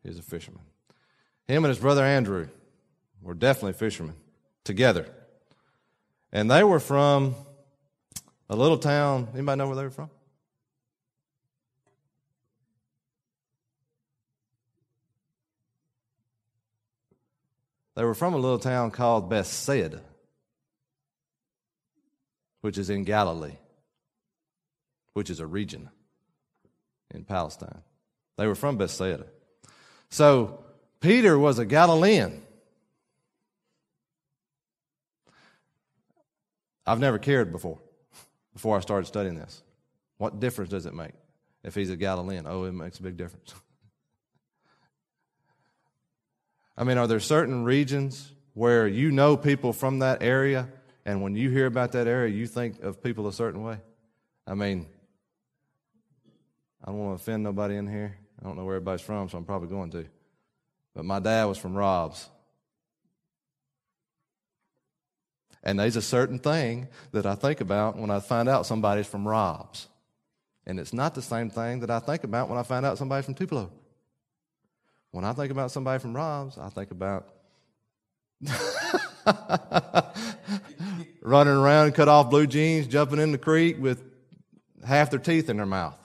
He 0.04 0.08
was 0.11 0.20
a 0.20 0.22
fisherman. 0.22 0.62
Him 1.48 1.64
and 1.64 1.70
his 1.70 1.78
brother 1.80 2.04
Andrew 2.04 2.48
were 3.22 3.35
definitely 3.35 3.72
fishermen 3.72 4.14
together. 4.62 5.06
And 6.30 6.48
they 6.48 6.62
were 6.62 6.80
from 6.80 7.35
a 8.48 8.54
little 8.54 8.78
town. 8.78 9.28
Anybody 9.35 9.58
know 9.58 9.66
where 9.66 9.76
they 9.76 9.82
were 9.82 9.90
from? 9.90 10.11
They 17.94 18.05
were 18.05 18.14
from 18.14 18.35
a 18.35 18.38
little 18.38 18.59
town 18.59 18.90
called 18.90 19.28
Bethsaida, 19.28 20.00
which 22.62 22.78
is 22.78 22.88
in 22.88 23.05
Galilee, 23.05 23.57
which 25.12 25.28
is 25.28 25.40
a 25.40 25.46
region 25.46 25.90
in 27.12 27.24
Palestine. 27.24 27.83
They 28.38 28.46
were 28.46 28.55
from 28.55 28.78
Bethsaida. 28.78 29.26
So 30.09 30.64
Peter 31.00 31.38
was 31.38 31.59
a 31.59 31.66
Galilean. 31.66 32.42
I've 36.87 36.98
never 36.98 37.18
cared 37.18 37.52
before, 37.52 37.78
before 38.55 38.76
I 38.76 38.81
started 38.81 39.07
studying 39.07 39.35
this. 39.37 39.62
What 40.16 40.40
difference 40.40 40.70
does 40.70 40.87
it 40.87 40.94
make 40.94 41.12
if 41.62 41.74
he's 41.74 41.90
a 41.90 41.96
Galilean? 41.96 42.46
Oh, 42.48 42.64
it 42.64 42.72
makes 42.72 42.98
a 42.98 43.02
big 43.02 43.16
difference. 43.18 43.52
I 46.76 46.85
mean, 46.85 46.98
are 46.98 47.06
there 47.06 47.20
certain 47.20 47.64
regions 47.64 48.32
where 48.54 48.87
you 48.87 49.11
know 49.11 49.37
people 49.37 49.72
from 49.72 50.00
that 50.00 50.22
area, 50.22 50.68
and 51.04 51.22
when 51.22 51.35
you 51.35 51.50
hear 51.50 51.66
about 51.66 51.92
that 51.92 52.06
area, 52.06 52.32
you 52.35 52.46
think 52.46 52.82
of 52.82 53.02
people 53.02 53.26
a 53.28 53.32
certain 53.32 53.62
way? 53.62 53.78
I 54.46 54.54
mean, 54.54 54.87
I 56.82 56.87
don't 56.90 56.98
want 56.98 57.18
to 57.18 57.22
offend 57.22 57.42
nobody 57.42 57.76
in 57.76 57.87
here. 57.87 58.16
I 58.40 58.44
don't 58.44 58.56
know 58.56 58.64
where 58.64 58.76
everybody's 58.76 59.02
from, 59.04 59.28
so 59.28 59.38
I'm 59.38 59.44
probably 59.44 59.68
going 59.68 59.90
to. 59.92 60.06
But 60.94 61.04
my 61.04 61.20
dad 61.20 61.44
was 61.44 61.58
from 61.58 61.74
Rob's. 61.74 62.28
And 65.64 65.78
there's 65.78 65.94
a 65.96 66.02
certain 66.02 66.40
thing 66.40 66.88
that 67.12 67.24
I 67.24 67.37
think 67.37 67.61
about 67.61 67.96
when 67.96 68.11
I 68.11 68.18
find 68.18 68.48
out 68.48 68.66
somebody's 68.66 69.06
from 69.06 69.28
Rob's. 69.28 69.88
And 70.66 70.80
it's 70.80 70.92
not 70.92 71.14
the 71.14 71.22
same 71.22 71.50
thing 71.50 71.80
that 71.80 71.90
I 71.90 72.00
think 72.00 72.24
about 72.24 72.48
when 72.48 72.58
I 72.58 72.64
find 72.64 72.85
out 72.85 72.98
somebody's 72.98 73.26
from 73.26 73.35
Tupelo. 73.35 73.70
When 75.12 75.27
I 75.27 75.35
think 75.35 75.51
about 75.51 75.70
somebody 75.70 76.01
from 76.01 76.14
Rob's, 76.16 76.57
I 76.57 76.70
think 76.70 76.90
about 76.90 77.29
running 81.22 81.53
around, 81.53 81.92
cut 81.94 82.09
off 82.09 82.31
blue 82.31 82.46
jeans, 82.46 82.87
jumping 82.87 83.18
in 83.18 83.31
the 83.31 83.37
creek 83.37 83.77
with 83.79 84.03
half 84.87 85.11
their 85.11 85.18
teeth 85.18 85.51
in 85.51 85.59
their 85.59 85.66
mouth. 85.66 85.96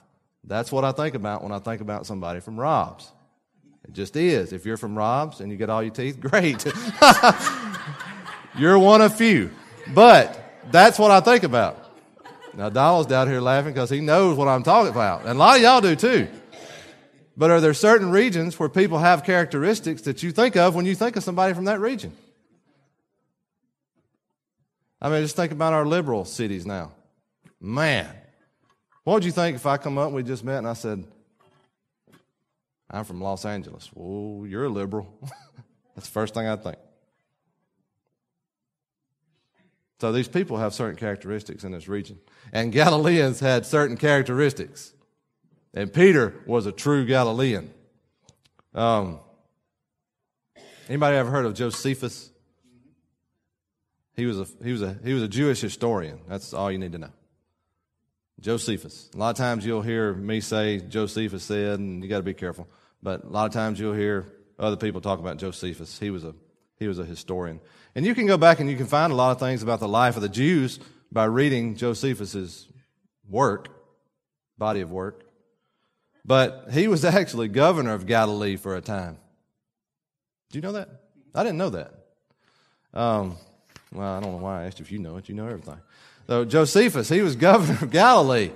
That's 0.44 0.70
what 0.70 0.84
I 0.84 0.92
think 0.92 1.14
about 1.14 1.42
when 1.42 1.52
I 1.52 1.58
think 1.58 1.80
about 1.80 2.04
somebody 2.04 2.40
from 2.40 2.60
Rob's. 2.60 3.10
It 3.84 3.94
just 3.94 4.14
is. 4.14 4.52
If 4.52 4.66
you're 4.66 4.76
from 4.76 4.94
Rob's 4.96 5.40
and 5.40 5.50
you 5.50 5.56
get 5.56 5.70
all 5.70 5.82
your 5.82 5.92
teeth, 5.92 6.20
great. 6.20 6.66
you're 8.58 8.78
one 8.78 9.00
of 9.00 9.16
few. 9.16 9.50
But 9.94 10.38
that's 10.70 10.98
what 10.98 11.10
I 11.10 11.20
think 11.20 11.44
about. 11.44 11.82
Now, 12.54 12.68
Donald's 12.68 13.08
down 13.08 13.26
here 13.28 13.40
laughing 13.40 13.72
because 13.72 13.88
he 13.88 14.00
knows 14.02 14.36
what 14.36 14.48
I'm 14.48 14.62
talking 14.62 14.90
about. 14.92 15.22
And 15.22 15.30
a 15.30 15.34
lot 15.34 15.56
of 15.56 15.62
y'all 15.62 15.80
do 15.80 15.96
too. 15.96 16.28
But 17.38 17.52
are 17.52 17.60
there 17.60 17.72
certain 17.72 18.10
regions 18.10 18.58
where 18.58 18.68
people 18.68 18.98
have 18.98 19.22
characteristics 19.24 20.02
that 20.02 20.24
you 20.24 20.32
think 20.32 20.56
of 20.56 20.74
when 20.74 20.86
you 20.86 20.96
think 20.96 21.14
of 21.14 21.22
somebody 21.22 21.54
from 21.54 21.66
that 21.66 21.78
region? 21.78 22.12
I 25.00 25.08
mean, 25.08 25.22
just 25.22 25.36
think 25.36 25.52
about 25.52 25.72
our 25.72 25.86
liberal 25.86 26.24
cities 26.24 26.66
now. 26.66 26.90
Man, 27.60 28.12
what 29.04 29.14
would 29.14 29.24
you 29.24 29.30
think 29.30 29.54
if 29.54 29.66
I 29.66 29.76
come 29.76 29.98
up 29.98 30.06
and 30.08 30.16
we 30.16 30.24
just 30.24 30.42
met 30.42 30.58
and 30.58 30.66
I 30.66 30.72
said, 30.72 31.04
I'm 32.90 33.04
from 33.04 33.20
Los 33.20 33.44
Angeles? 33.44 33.88
Oh, 33.96 34.42
you're 34.42 34.64
a 34.64 34.68
liberal. 34.68 35.06
That's 35.94 36.08
the 36.08 36.12
first 36.12 36.34
thing 36.34 36.48
I 36.48 36.56
think. 36.56 36.78
So 40.00 40.10
these 40.10 40.26
people 40.26 40.56
have 40.56 40.74
certain 40.74 40.96
characteristics 40.96 41.62
in 41.62 41.70
this 41.70 41.86
region. 41.86 42.18
And 42.52 42.72
Galileans 42.72 43.38
had 43.38 43.64
certain 43.64 43.96
characteristics. 43.96 44.92
And 45.74 45.92
Peter 45.92 46.34
was 46.46 46.66
a 46.66 46.72
true 46.72 47.04
Galilean. 47.04 47.70
Um, 48.74 49.20
anybody 50.88 51.16
ever 51.16 51.30
heard 51.30 51.46
of 51.46 51.54
Josephus? 51.54 52.30
He 54.14 54.26
was 54.26 54.40
a 54.40 54.46
he 54.64 54.72
was 54.72 54.82
a 54.82 54.98
he 55.04 55.14
was 55.14 55.22
a 55.22 55.28
Jewish 55.28 55.60
historian. 55.60 56.20
That's 56.26 56.52
all 56.52 56.72
you 56.72 56.78
need 56.78 56.92
to 56.92 56.98
know. 56.98 57.10
Josephus. 58.40 59.10
A 59.14 59.16
lot 59.16 59.30
of 59.30 59.36
times 59.36 59.64
you'll 59.64 59.82
hear 59.82 60.12
me 60.14 60.40
say 60.40 60.78
Josephus 60.78 61.42
said, 61.42 61.78
and 61.78 62.02
you 62.02 62.08
got 62.08 62.18
to 62.18 62.22
be 62.22 62.34
careful. 62.34 62.68
But 63.02 63.24
a 63.24 63.28
lot 63.28 63.46
of 63.46 63.52
times 63.52 63.78
you'll 63.78 63.94
hear 63.94 64.26
other 64.58 64.76
people 64.76 65.00
talk 65.00 65.18
about 65.20 65.36
Josephus. 65.36 65.98
He 66.00 66.10
was 66.10 66.24
a 66.24 66.34
he 66.80 66.88
was 66.88 66.98
a 66.98 67.04
historian, 67.04 67.60
and 67.94 68.04
you 68.04 68.14
can 68.14 68.26
go 68.26 68.36
back 68.36 68.58
and 68.58 68.68
you 68.68 68.76
can 68.76 68.86
find 68.86 69.12
a 69.12 69.16
lot 69.16 69.30
of 69.30 69.38
things 69.38 69.62
about 69.62 69.78
the 69.78 69.88
life 69.88 70.16
of 70.16 70.22
the 70.22 70.28
Jews 70.28 70.80
by 71.12 71.24
reading 71.26 71.76
Josephus's 71.76 72.66
work, 73.28 73.68
body 74.58 74.80
of 74.80 74.90
work. 74.90 75.27
But 76.24 76.66
he 76.72 76.88
was 76.88 77.04
actually 77.04 77.48
governor 77.48 77.92
of 77.94 78.06
Galilee 78.06 78.56
for 78.56 78.76
a 78.76 78.80
time. 78.80 79.18
Do 80.50 80.58
you 80.58 80.62
know 80.62 80.72
that? 80.72 80.88
I 81.34 81.42
didn't 81.42 81.58
know 81.58 81.70
that. 81.70 81.94
Um, 82.94 83.36
well, 83.92 84.08
I 84.14 84.20
don't 84.20 84.32
know 84.32 84.38
why 84.42 84.62
I 84.62 84.66
asked 84.66 84.80
if 84.80 84.90
you 84.90 84.98
know 84.98 85.16
it. 85.18 85.28
You 85.28 85.34
know 85.34 85.46
everything. 85.46 85.76
So 86.26 86.44
Josephus, 86.44 87.08
he 87.08 87.20
was 87.20 87.36
governor 87.36 87.78
of 87.82 87.90
Galilee, 87.90 88.50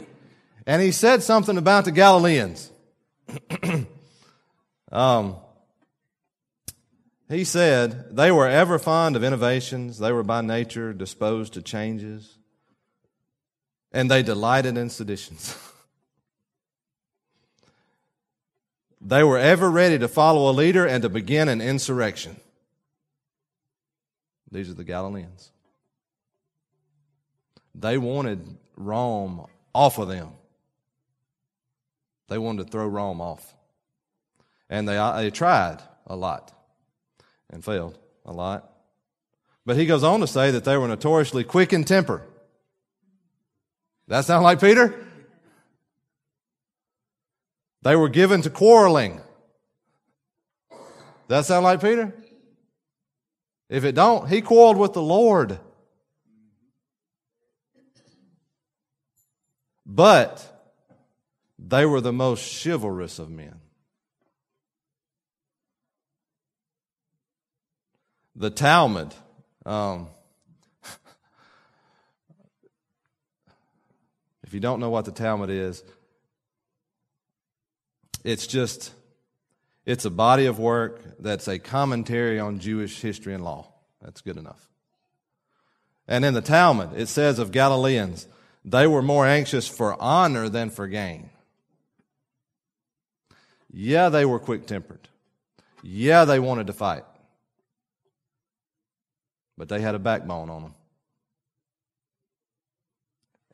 and 0.67 0.81
he 0.83 0.91
said 0.93 1.23
something 1.23 1.57
about 1.57 1.85
the 1.85 1.93
Galileans. 1.93 2.71
um, 4.93 5.37
he 7.29 7.45
said, 7.45 8.15
They 8.17 8.31
were 8.31 8.49
ever 8.49 8.79
fond 8.79 9.17
of 9.17 9.25
innovations, 9.25 9.99
they 9.99 10.13
were 10.13 10.23
by 10.23 10.41
nature 10.43 10.93
disposed 10.93 11.55
to 11.55 11.63
changes, 11.63 12.37
and 13.93 14.11
they 14.11 14.23
delighted 14.23 14.77
in 14.77 14.91
seditions. 14.91 15.57
They 19.05 19.25
were 19.25 19.39
ever 19.39 19.71
ready 19.71 19.99
to 19.99 20.07
follow 20.09 20.51
a 20.51 20.55
leader 20.55 20.87
and 20.87 21.03
to 21.03 21.09
begin 21.09 21.49
an 21.49 21.61
insurrection. 21.61 22.37
These 24.51 24.71
are 24.71 24.75
the 24.75 24.85
Galileans. 24.85 25.51
They 27.75 27.99
wanted 27.99 28.47
Rome 28.77 29.45
off 29.75 29.99
of 29.99 30.09
them. 30.09 30.29
They 32.29 32.39
wanted 32.39 32.67
to 32.67 32.71
throw 32.71 32.87
Rome 32.87 33.21
off. 33.21 33.53
And 34.71 34.89
they, 34.89 34.97
they 35.17 35.31
tried 35.31 35.79
a 36.07 36.15
lot 36.15 36.53
and 37.51 37.65
failed 37.65 37.99
a 38.25 38.33
lot. 38.33 38.71
But 39.67 39.77
he 39.77 39.87
goes 39.87 40.05
on 40.05 40.21
to 40.21 40.27
say 40.27 40.51
that 40.53 40.65
they 40.65 40.77
were 40.77 40.89
notoriously 40.89 41.45
quick 41.45 41.73
in 41.73 41.85
temper. 41.85 42.23
That 44.09 44.25
sound 44.27 44.45
like 44.45 44.61
Peter? 44.61 44.95
They 47.83 47.97
were 47.97 48.09
given 48.09 48.43
to 48.43 48.51
quarreling. 48.51 49.21
That 51.29 51.47
sound 51.47 51.65
like 51.65 51.81
Peter? 51.81 52.15
If 53.69 53.85
it 53.85 53.93
don't, 53.95 54.29
he 54.29 54.41
quarreled 54.41 54.77
with 54.77 54.93
the 54.93 55.03
Lord. 55.03 55.59
But 59.85 60.49
they 61.59 61.85
were 61.85 62.01
the 62.01 62.13
most 62.13 62.43
chivalrous 62.63 63.19
of 63.19 63.29
men. 63.31 63.57
The 68.37 68.49
Talmud, 68.51 69.13
um, 69.67 70.09
if 74.45 74.55
you 74.55 74.61
don't 74.61 74.81
know 74.81 74.89
what 74.89 75.05
the 75.05 75.11
Talmud 75.13 75.51
is, 75.51 75.83
it's 78.25 78.47
just, 78.47 78.93
it's 79.85 80.05
a 80.05 80.11
body 80.11 80.47
of 80.47 80.59
work 80.59 81.01
that's 81.19 81.49
a 81.49 81.59
commentary 81.59 82.39
on 82.39 82.61
Jewish 82.61 83.01
history 83.01 83.35
and 83.35 83.45
law. 83.45 83.73
That's 84.01 84.21
good 84.21 84.37
enough. 84.37 84.69
And 86.09 86.25
in 86.25 86.35
the 86.35 86.41
Talmud, 86.41 86.91
it 86.97 87.07
says 87.07 87.39
of 87.39 87.53
Galileans, 87.53 88.27
they 88.65 88.87
were 88.87 89.03
more 89.03 89.27
anxious 89.27 89.67
for 89.67 90.01
honor 90.01 90.49
than 90.49 90.71
for 90.71 90.87
gain. 90.87 91.31
Yeah, 93.73 94.09
they 94.09 94.25
were 94.25 94.39
quick 94.39 94.67
tempered. 94.67 95.09
Yeah, 95.83 96.25
they 96.25 96.39
wanted 96.39 96.69
to 96.69 96.73
fight. 96.73 97.05
But 99.57 99.69
they 99.69 99.81
had 99.81 99.95
a 99.95 99.99
backbone 99.99 100.51
on 100.51 100.63
them. 100.63 100.75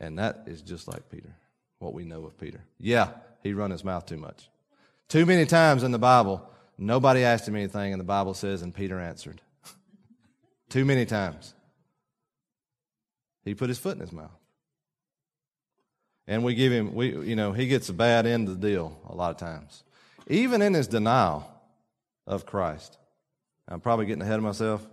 And 0.00 0.18
that 0.18 0.44
is 0.46 0.60
just 0.62 0.88
like 0.88 1.10
Peter, 1.10 1.34
what 1.78 1.92
we 1.94 2.04
know 2.04 2.24
of 2.24 2.38
Peter. 2.38 2.60
Yeah, 2.78 3.10
he 3.42 3.52
run 3.52 3.70
his 3.70 3.82
mouth 3.84 4.06
too 4.06 4.16
much. 4.16 4.48
Too 5.08 5.24
many 5.24 5.46
times 5.46 5.82
in 5.84 5.90
the 5.90 5.98
Bible, 5.98 6.46
nobody 6.76 7.24
asked 7.24 7.48
him 7.48 7.56
anything, 7.56 7.92
and 7.94 8.00
the 8.00 8.04
Bible 8.04 8.34
says, 8.34 8.60
and 8.62 8.74
Peter 8.74 9.00
answered. 9.00 9.40
Too 10.68 10.84
many 10.84 11.06
times. 11.06 11.54
He 13.44 13.54
put 13.54 13.70
his 13.70 13.78
foot 13.78 13.94
in 13.94 14.00
his 14.00 14.12
mouth. 14.12 14.30
And 16.26 16.44
we 16.44 16.54
give 16.54 16.70
him, 16.70 16.94
we, 16.94 17.08
you 17.26 17.36
know, 17.36 17.52
he 17.52 17.68
gets 17.68 17.88
a 17.88 17.94
bad 17.94 18.26
end 18.26 18.48
of 18.48 18.60
the 18.60 18.68
deal 18.68 19.00
a 19.08 19.14
lot 19.14 19.30
of 19.30 19.38
times. 19.38 19.82
Even 20.26 20.60
in 20.60 20.74
his 20.74 20.86
denial 20.86 21.48
of 22.26 22.44
Christ. 22.44 22.98
I'm 23.66 23.80
probably 23.80 24.04
getting 24.04 24.20
ahead 24.20 24.36
of 24.36 24.42
myself, 24.42 24.86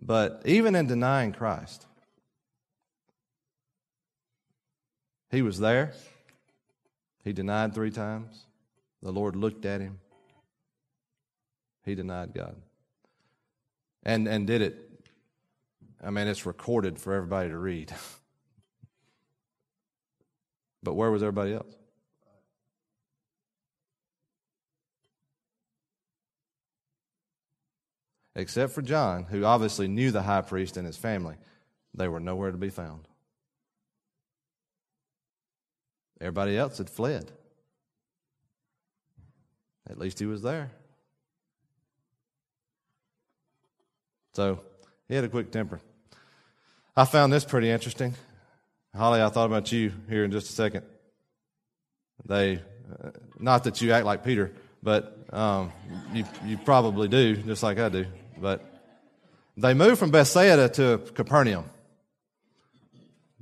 but 0.00 0.42
even 0.44 0.74
in 0.74 0.86
denying 0.88 1.32
Christ, 1.32 1.86
he 5.30 5.42
was 5.42 5.58
there. 5.60 5.92
He 7.24 7.32
denied 7.32 7.74
three 7.74 7.90
times. 7.92 8.45
The 9.02 9.12
Lord 9.12 9.36
looked 9.36 9.64
at 9.66 9.80
him. 9.80 9.98
He 11.84 11.94
denied 11.94 12.32
God. 12.34 12.56
And 14.02 14.26
and 14.28 14.46
did 14.46 14.62
it. 14.62 14.90
I 16.02 16.10
mean, 16.10 16.28
it's 16.28 16.46
recorded 16.46 16.98
for 16.98 17.12
everybody 17.14 17.48
to 17.48 17.58
read. 17.58 17.92
but 20.82 20.94
where 20.94 21.10
was 21.10 21.22
everybody 21.22 21.54
else? 21.54 21.74
Except 28.36 28.72
for 28.72 28.82
John, 28.82 29.24
who 29.24 29.44
obviously 29.44 29.88
knew 29.88 30.10
the 30.10 30.22
high 30.22 30.42
priest 30.42 30.76
and 30.76 30.86
his 30.86 30.96
family, 30.98 31.36
they 31.94 32.06
were 32.06 32.20
nowhere 32.20 32.50
to 32.52 32.58
be 32.58 32.68
found. 32.68 33.08
Everybody 36.20 36.56
else 36.58 36.76
had 36.78 36.90
fled. 36.90 37.32
At 39.88 39.98
least 39.98 40.18
he 40.18 40.26
was 40.26 40.42
there. 40.42 40.70
So 44.34 44.60
he 45.08 45.14
had 45.14 45.24
a 45.24 45.28
quick 45.28 45.50
temper. 45.50 45.80
I 46.96 47.04
found 47.04 47.32
this 47.32 47.44
pretty 47.44 47.70
interesting. 47.70 48.14
Holly, 48.94 49.22
I 49.22 49.28
thought 49.28 49.44
about 49.46 49.70
you 49.72 49.92
here 50.08 50.24
in 50.24 50.30
just 50.32 50.48
a 50.48 50.52
second. 50.52 50.82
They, 52.24 52.54
uh, 52.56 53.10
not 53.38 53.64
that 53.64 53.80
you 53.80 53.92
act 53.92 54.06
like 54.06 54.24
Peter, 54.24 54.52
but 54.82 55.18
um, 55.32 55.70
you, 56.12 56.24
you 56.44 56.56
probably 56.58 57.08
do, 57.08 57.36
just 57.36 57.62
like 57.62 57.78
I 57.78 57.88
do. 57.90 58.06
But 58.38 58.62
they 59.56 59.74
moved 59.74 59.98
from 59.98 60.10
Bethsaida 60.10 60.68
to 60.70 60.98
Capernaum, 61.14 61.66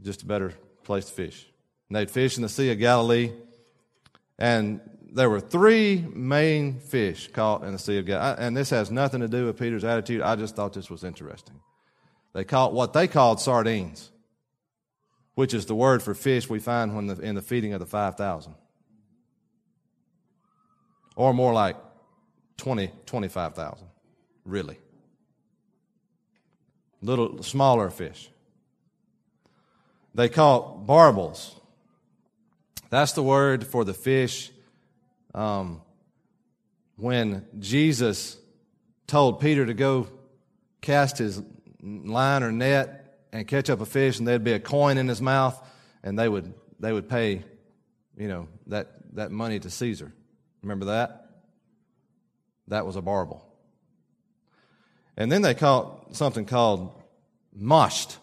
just 0.02 0.22
a 0.22 0.26
better 0.26 0.52
place 0.82 1.04
to 1.06 1.12
fish. 1.12 1.46
And 1.88 1.96
they'd 1.96 2.10
fish 2.10 2.36
in 2.36 2.42
the 2.42 2.48
Sea 2.48 2.72
of 2.72 2.78
Galilee, 2.78 3.32
and 4.38 4.80
there 5.14 5.30
were 5.30 5.40
three 5.40 6.04
main 6.12 6.80
fish 6.80 7.28
caught 7.28 7.62
in 7.62 7.72
the 7.72 7.78
Sea 7.78 7.98
of 7.98 8.06
Galilee. 8.06 8.34
And 8.38 8.56
this 8.56 8.70
has 8.70 8.90
nothing 8.90 9.20
to 9.20 9.28
do 9.28 9.46
with 9.46 9.56
Peter's 9.58 9.84
attitude. 9.84 10.20
I 10.20 10.34
just 10.34 10.56
thought 10.56 10.72
this 10.72 10.90
was 10.90 11.04
interesting. 11.04 11.60
They 12.32 12.42
caught 12.42 12.72
what 12.74 12.92
they 12.92 13.06
called 13.06 13.40
sardines, 13.40 14.10
which 15.36 15.54
is 15.54 15.66
the 15.66 15.74
word 15.74 16.02
for 16.02 16.14
fish 16.14 16.50
we 16.50 16.58
find 16.58 16.96
when 16.96 17.06
the, 17.06 17.16
in 17.20 17.36
the 17.36 17.42
feeding 17.42 17.72
of 17.72 17.80
the 17.80 17.86
5,000. 17.86 18.54
Or 21.16 21.32
more 21.32 21.52
like 21.52 21.76
20, 22.56 22.90
25,000, 23.06 23.86
really. 24.44 24.78
Little, 27.00 27.40
smaller 27.44 27.88
fish. 27.90 28.30
They 30.12 30.28
caught 30.28 30.86
barbels. 30.88 31.60
That's 32.90 33.12
the 33.12 33.22
word 33.22 33.64
for 33.64 33.84
the 33.84 33.94
fish 33.94 34.50
um, 35.34 35.82
when 36.96 37.44
Jesus 37.58 38.38
told 39.06 39.40
Peter 39.40 39.66
to 39.66 39.74
go 39.74 40.06
cast 40.80 41.18
his 41.18 41.42
line 41.82 42.42
or 42.42 42.52
net 42.52 43.22
and 43.32 43.46
catch 43.46 43.68
up 43.68 43.80
a 43.80 43.86
fish, 43.86 44.18
and 44.18 44.28
there'd 44.28 44.44
be 44.44 44.52
a 44.52 44.60
coin 44.60 44.96
in 44.96 45.08
his 45.08 45.20
mouth, 45.20 45.60
and 46.02 46.18
they 46.18 46.28
would 46.28 46.54
they 46.78 46.92
would 46.92 47.08
pay, 47.08 47.42
you 48.16 48.28
know, 48.28 48.48
that 48.68 48.90
that 49.16 49.30
money 49.30 49.58
to 49.58 49.70
Caesar. 49.70 50.12
Remember 50.62 50.86
that? 50.86 51.20
That 52.68 52.86
was 52.86 52.96
a 52.96 53.02
barbel. 53.02 53.44
And 55.16 55.30
then 55.30 55.42
they 55.42 55.54
caught 55.54 56.16
something 56.16 56.44
called 56.44 57.00
musht. 57.56 58.16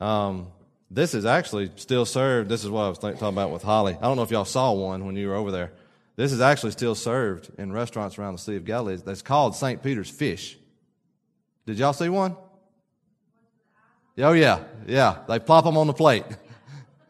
Um, 0.00 0.48
this 0.92 1.14
is 1.14 1.24
actually 1.24 1.70
still 1.76 2.04
served. 2.04 2.50
This 2.50 2.64
is 2.64 2.70
what 2.70 2.82
I 2.82 2.88
was 2.90 2.98
talking 2.98 3.26
about 3.28 3.50
with 3.50 3.62
Holly. 3.62 3.96
I 3.98 4.02
don't 4.04 4.18
know 4.18 4.24
if 4.24 4.30
y'all 4.30 4.44
saw 4.44 4.72
one 4.72 5.06
when 5.06 5.16
you 5.16 5.26
were 5.26 5.34
over 5.34 5.50
there. 5.50 5.72
This 6.16 6.32
is 6.32 6.42
actually 6.42 6.72
still 6.72 6.94
served 6.94 7.48
in 7.56 7.72
restaurants 7.72 8.18
around 8.18 8.34
the 8.34 8.38
Sea 8.38 8.56
of 8.56 8.66
Galilee. 8.66 8.96
That's 9.02 9.22
called 9.22 9.56
St. 9.56 9.82
Peter's 9.82 10.10
fish. 10.10 10.58
Did 11.64 11.78
y'all 11.78 11.94
see 11.94 12.10
one? 12.10 12.36
Oh, 14.18 14.32
yeah. 14.32 14.64
Yeah. 14.86 15.20
They 15.26 15.38
plop 15.38 15.64
them 15.64 15.78
on 15.78 15.86
the 15.86 15.94
plate. 15.94 16.24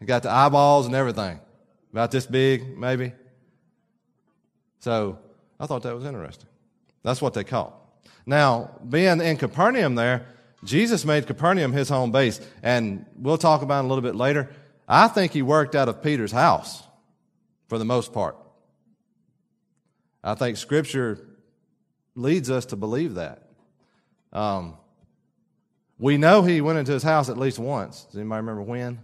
you 0.00 0.06
got 0.06 0.22
the 0.22 0.30
eyeballs 0.30 0.86
and 0.86 0.94
everything. 0.94 1.40
About 1.90 2.12
this 2.12 2.24
big, 2.26 2.78
maybe. 2.78 3.12
So 4.78 5.18
I 5.58 5.66
thought 5.66 5.82
that 5.82 5.94
was 5.96 6.04
interesting. 6.04 6.46
That's 7.02 7.20
what 7.20 7.34
they 7.34 7.42
caught. 7.42 7.74
Now, 8.26 8.70
being 8.88 9.20
in 9.20 9.36
Capernaum 9.38 9.96
there, 9.96 10.24
Jesus 10.64 11.04
made 11.04 11.26
Capernaum 11.26 11.72
his 11.72 11.88
home 11.88 12.12
base, 12.12 12.40
and 12.62 13.04
we'll 13.18 13.38
talk 13.38 13.62
about 13.62 13.80
it 13.80 13.84
a 13.84 13.88
little 13.88 14.02
bit 14.02 14.14
later. 14.14 14.48
I 14.88 15.08
think 15.08 15.32
he 15.32 15.42
worked 15.42 15.74
out 15.74 15.88
of 15.88 16.02
Peter's 16.02 16.30
house 16.32 16.82
for 17.68 17.78
the 17.78 17.84
most 17.84 18.12
part. 18.12 18.36
I 20.22 20.34
think 20.34 20.56
Scripture 20.56 21.18
leads 22.14 22.48
us 22.48 22.66
to 22.66 22.76
believe 22.76 23.14
that. 23.14 23.48
Um, 24.32 24.76
we 25.98 26.16
know 26.16 26.42
he 26.42 26.60
went 26.60 26.78
into 26.78 26.92
his 26.92 27.02
house 27.02 27.28
at 27.28 27.36
least 27.36 27.58
once. 27.58 28.04
Does 28.04 28.16
anybody 28.20 28.38
remember 28.38 28.62
when? 28.62 29.00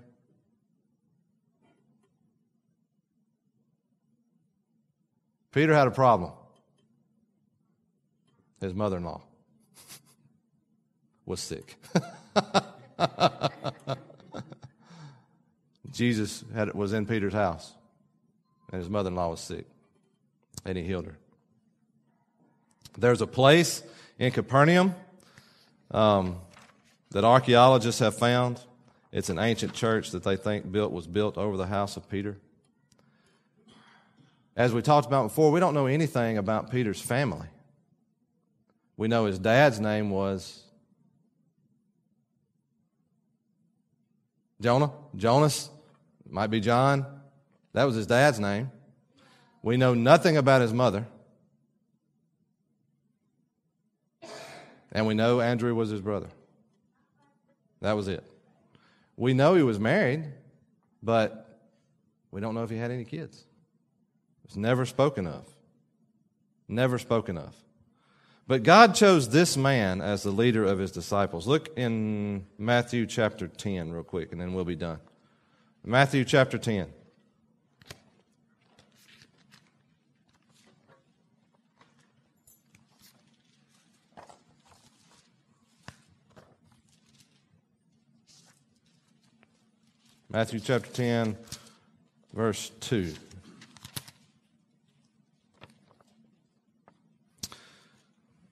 Peter 5.50 5.74
had 5.74 5.88
a 5.88 5.90
problem. 5.90 6.30
His 8.60 8.74
mother 8.74 8.98
in 8.98 9.04
law 9.04 9.22
was 11.28 11.40
sick. 11.40 11.76
Jesus 15.92 16.42
had, 16.54 16.72
was 16.74 16.92
in 16.92 17.06
Peter's 17.06 17.34
house, 17.34 17.72
and 18.72 18.80
his 18.80 18.88
mother 18.90 19.08
in 19.10 19.14
law 19.16 19.28
was 19.30 19.40
sick, 19.40 19.66
and 20.64 20.76
he 20.78 20.84
healed 20.84 21.06
her. 21.06 21.18
There's 22.96 23.20
a 23.20 23.26
place 23.26 23.82
in 24.18 24.32
Capernaum 24.32 24.94
um, 25.90 26.36
that 27.10 27.24
archaeologists 27.24 28.00
have 28.00 28.16
found. 28.16 28.60
It's 29.12 29.28
an 29.28 29.38
ancient 29.38 29.72
church 29.74 30.10
that 30.12 30.24
they 30.24 30.36
think 30.36 30.70
built 30.70 30.92
was 30.92 31.06
built 31.06 31.36
over 31.38 31.56
the 31.56 31.66
house 31.66 31.96
of 31.96 32.08
Peter. 32.08 32.38
As 34.56 34.72
we 34.72 34.82
talked 34.82 35.06
about 35.06 35.22
before, 35.24 35.52
we 35.52 35.60
don't 35.60 35.74
know 35.74 35.86
anything 35.86 36.38
about 36.38 36.70
Peter's 36.70 37.00
family. 37.00 37.46
We 38.96 39.06
know 39.06 39.26
his 39.26 39.38
dad's 39.38 39.78
name 39.78 40.10
was 40.10 40.64
Jonah, 44.60 44.90
Jonas, 45.14 45.70
might 46.28 46.48
be 46.48 46.60
John. 46.60 47.06
That 47.72 47.84
was 47.84 47.94
his 47.94 48.06
dad's 48.06 48.40
name. 48.40 48.70
We 49.62 49.76
know 49.76 49.94
nothing 49.94 50.36
about 50.36 50.62
his 50.62 50.72
mother. 50.72 51.06
And 54.92 55.06
we 55.06 55.14
know 55.14 55.40
Andrew 55.40 55.74
was 55.74 55.90
his 55.90 56.00
brother. 56.00 56.28
That 57.82 57.92
was 57.94 58.08
it. 58.08 58.24
We 59.16 59.32
know 59.34 59.54
he 59.54 59.62
was 59.62 59.78
married, 59.78 60.24
but 61.02 61.60
we 62.30 62.40
don't 62.40 62.54
know 62.54 62.64
if 62.64 62.70
he 62.70 62.76
had 62.76 62.90
any 62.90 63.04
kids. 63.04 63.44
It's 64.44 64.56
never 64.56 64.86
spoken 64.86 65.26
of. 65.26 65.44
Never 66.66 66.98
spoken 66.98 67.36
of. 67.36 67.54
But 68.48 68.62
God 68.62 68.94
chose 68.94 69.28
this 69.28 69.58
man 69.58 70.00
as 70.00 70.22
the 70.22 70.30
leader 70.30 70.64
of 70.64 70.78
his 70.78 70.90
disciples. 70.90 71.46
Look 71.46 71.68
in 71.76 72.46
Matthew 72.56 73.04
chapter 73.04 73.46
10, 73.46 73.92
real 73.92 74.02
quick, 74.02 74.32
and 74.32 74.40
then 74.40 74.54
we'll 74.54 74.64
be 74.64 74.74
done. 74.74 74.98
Matthew 75.84 76.24
chapter 76.24 76.56
10. 76.56 76.86
Matthew 90.30 90.60
chapter 90.60 90.90
10, 90.90 91.36
verse 92.32 92.70
2. 92.80 93.12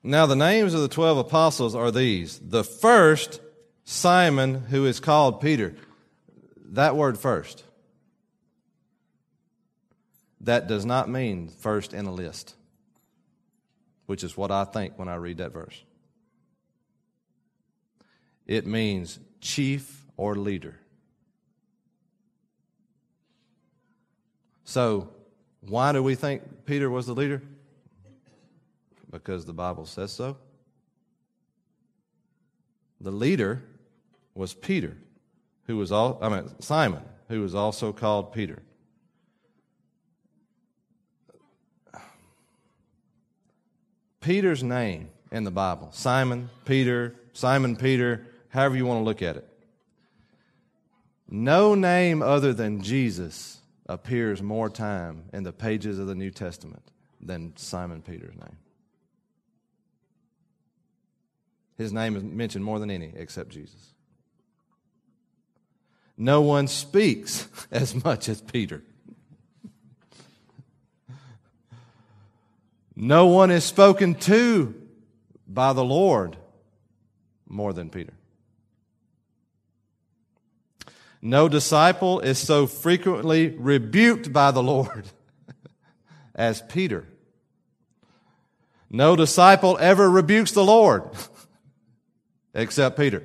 Now, 0.09 0.27
the 0.27 0.37
names 0.37 0.73
of 0.73 0.81
the 0.83 0.89
12 0.89 1.19
apostles 1.19 1.75
are 1.75 1.91
these. 1.91 2.39
The 2.39 2.63
first, 2.63 3.41
Simon, 3.83 4.55
who 4.55 4.87
is 4.87 5.01
called 5.01 5.41
Peter. 5.41 5.75
That 6.67 6.95
word 6.95 7.19
first. 7.19 7.65
That 10.43 10.69
does 10.69 10.87
not 10.87 11.09
mean 11.09 11.49
first 11.49 11.93
in 11.93 12.07
a 12.07 12.13
list, 12.15 12.55
which 14.07 14.23
is 14.23 14.37
what 14.37 14.53
I 14.53 14.63
think 14.63 14.97
when 14.97 15.09
I 15.09 15.17
read 15.17 15.39
that 15.39 15.53
verse. 15.53 15.83
It 18.47 18.65
means 18.65 19.19
chief 19.41 20.07
or 20.17 20.37
leader. 20.37 20.79
So, 24.63 25.09
why 25.63 25.91
do 25.91 26.01
we 26.01 26.15
think 26.15 26.65
Peter 26.65 26.89
was 26.89 27.07
the 27.09 27.15
leader? 27.15 27.43
because 29.11 29.45
the 29.47 29.53
Bible 29.53 29.87
says 29.87 30.13
so? 30.13 30.37
The 33.01 33.11
leader 33.11 33.63
was 34.35 34.55
Peter, 34.55 34.97
who 35.67 35.77
was 35.77 35.93
all 35.93 36.19
I 36.23 36.29
mean 36.29 36.51
Simon, 36.61 37.03
who 37.29 37.41
was 37.43 37.55
also 37.55 37.93
called 37.93 38.33
Peter. 38.33 38.63
Peter's 44.21 44.63
name 44.63 45.09
in 45.31 45.45
the 45.45 45.51
Bible, 45.53 45.91
Simon, 45.93 46.49
Peter, 46.65 47.15
Simon 47.33 47.77
Peter, 47.77 48.27
however 48.49 48.77
you 48.77 48.85
want 48.87 49.01
to 49.01 49.05
look 49.05 49.23
at 49.23 49.37
it. 49.37 49.49
No 51.29 51.75
name 51.77 52.23
other 52.23 52.53
than 52.53 52.83
Jesus 52.83 53.59
appears 53.89 54.43
more 54.43 54.69
time 54.69 55.25
in 55.33 55.45
the 55.45 55.53
pages 55.53 55.99
of 56.01 56.07
the 56.09 56.15
New 56.15 56.31
Testament 56.33 56.83
than 57.21 57.53
Simon 57.57 58.03
Peter's 58.03 58.35
name. 58.35 58.57
His 61.77 61.93
name 61.93 62.17
is 62.17 62.23
mentioned 62.23 62.65
more 62.65 62.79
than 62.79 62.91
any 62.91 63.13
except 63.15 63.51
Jesus. 63.51 63.93
No 66.17 66.41
one 66.41 66.67
speaks 66.69 67.49
as 67.71 68.03
much 68.05 68.29
as 68.29 68.41
Peter. 68.41 68.83
No 72.99 73.27
one 73.27 73.51
is 73.51 73.63
spoken 73.65 74.15
to 74.15 74.75
by 75.47 75.75
the 75.75 75.85
Lord 75.85 76.39
more 77.47 77.75
than 77.75 77.91
Peter. 77.91 78.15
No 81.21 81.49
disciple 81.49 82.21
is 82.21 82.39
so 82.39 82.67
frequently 82.67 83.49
rebuked 83.51 84.33
by 84.33 84.51
the 84.51 84.63
Lord 84.63 85.07
as 86.35 86.63
Peter. 86.63 87.05
No 88.89 89.15
disciple 89.15 89.77
ever 89.79 90.09
rebukes 90.11 90.53
the 90.53 90.65
Lord. 90.65 91.03
except 92.57 92.97
Peter. 92.99 93.23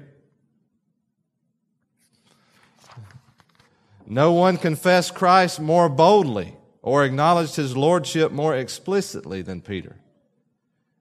No 4.06 4.34
one 4.34 4.58
confessed 4.58 5.16
Christ 5.16 5.60
more 5.62 5.88
boldly 5.88 6.54
or 6.82 7.06
acknowledged 7.06 7.56
his 7.56 7.78
lordship 7.78 8.32
more 8.34 8.56
explicitly 8.56 9.42
than 9.42 9.62
Peter. 9.62 9.96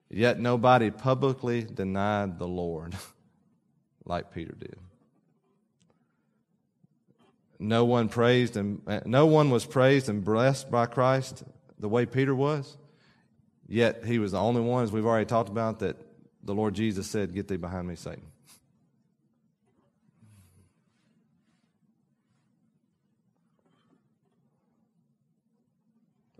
Yet 0.09 0.39
nobody 0.39 0.91
publicly 0.93 1.63
denied 1.63 2.39
the 2.39 2.47
Lord 2.47 2.95
like 4.05 4.33
Peter 4.33 4.55
did. 4.57 4.77
No 7.59 7.85
one 7.85 8.09
praised 8.09 8.57
and 8.57 8.81
no 9.05 9.27
one 9.27 9.51
was 9.51 9.67
praised 9.67 10.09
and 10.09 10.25
blessed 10.25 10.71
by 10.71 10.87
Christ 10.87 11.43
the 11.81 11.89
way 11.89 12.07
Peter 12.07 12.35
was. 12.35 12.77
Yet 13.67 14.05
he 14.05 14.19
was 14.19 14.33
the 14.33 14.39
only 14.41 14.61
one, 14.61 14.85
as 14.85 14.93
we've 14.93 15.07
already 15.07 15.27
talked 15.27 15.49
about, 15.49 15.81
that 15.81 15.97
the 16.43 16.55
Lord 16.55 16.75
Jesus 16.75 17.07
said, 17.07 17.35
Get 17.35 17.49
thee 17.49 17.57
behind 17.57 17.87
me, 17.89 17.97
Satan. 17.97 18.27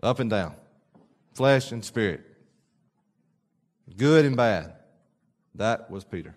Up 0.03 0.19
and 0.19 0.29
down, 0.31 0.55
flesh 1.35 1.71
and 1.71 1.85
spirit, 1.85 2.21
good 3.97 4.25
and 4.25 4.35
bad. 4.35 4.73
That 5.55 5.91
was 5.91 6.03
Peter. 6.03 6.35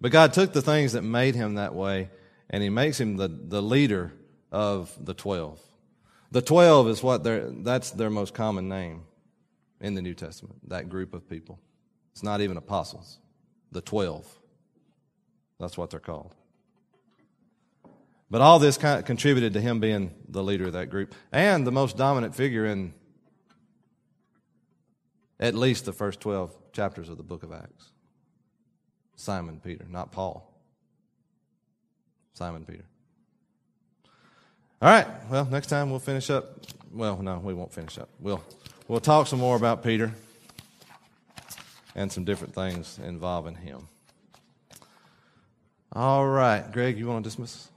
But 0.00 0.12
God 0.12 0.32
took 0.32 0.52
the 0.52 0.62
things 0.62 0.92
that 0.92 1.02
made 1.02 1.34
him 1.34 1.56
that 1.56 1.74
way 1.74 2.10
and 2.48 2.62
he 2.62 2.68
makes 2.68 3.00
him 3.00 3.16
the, 3.16 3.26
the 3.26 3.60
leader 3.60 4.12
of 4.52 4.94
the 5.04 5.14
12. 5.14 5.58
The 6.30 6.42
12 6.42 6.88
is 6.88 7.02
what 7.02 7.24
their, 7.24 7.50
that's 7.50 7.90
their 7.90 8.08
most 8.08 8.34
common 8.34 8.68
name 8.68 9.02
in 9.80 9.94
the 9.94 10.02
New 10.02 10.14
Testament, 10.14 10.68
that 10.68 10.88
group 10.88 11.14
of 11.14 11.28
people. 11.28 11.58
It's 12.12 12.22
not 12.22 12.40
even 12.40 12.56
apostles, 12.56 13.18
the 13.72 13.80
12. 13.80 14.26
That's 15.60 15.76
what 15.78 15.90
they're 15.90 16.00
called. 16.00 16.34
But 18.30 18.40
all 18.40 18.58
this 18.58 18.76
kind 18.76 18.98
of 18.98 19.04
contributed 19.06 19.54
to 19.54 19.60
him 19.60 19.80
being 19.80 20.12
the 20.28 20.42
leader 20.42 20.66
of 20.66 20.72
that 20.74 20.90
group 20.90 21.14
and 21.32 21.66
the 21.66 21.72
most 21.72 21.96
dominant 21.96 22.34
figure 22.34 22.66
in 22.66 22.92
at 25.40 25.54
least 25.54 25.84
the 25.84 25.92
first 25.92 26.20
12 26.20 26.52
chapters 26.72 27.08
of 27.08 27.16
the 27.16 27.22
book 27.22 27.42
of 27.42 27.52
Acts. 27.52 27.90
Simon 29.16 29.60
Peter, 29.64 29.86
not 29.88 30.12
Paul. 30.12 30.44
Simon 32.34 32.64
Peter. 32.64 32.84
All 34.82 34.90
right, 34.90 35.06
well, 35.30 35.44
next 35.46 35.68
time 35.68 35.90
we'll 35.90 35.98
finish 35.98 36.28
up. 36.30 36.60
Well, 36.92 37.20
no, 37.22 37.38
we 37.38 37.54
won't 37.54 37.72
finish 37.72 37.98
up. 37.98 38.08
We'll 38.20 38.44
We'll 38.88 39.00
talk 39.00 39.26
some 39.26 39.38
more 39.40 39.54
about 39.54 39.84
Peter 39.84 40.12
and 41.94 42.10
some 42.10 42.24
different 42.24 42.54
things 42.54 42.98
involving 43.04 43.54
him. 43.54 43.86
All 45.92 46.26
right, 46.26 46.64
Greg, 46.72 46.96
you 46.98 47.06
want 47.06 47.22
to 47.22 47.28
dismiss? 47.28 47.68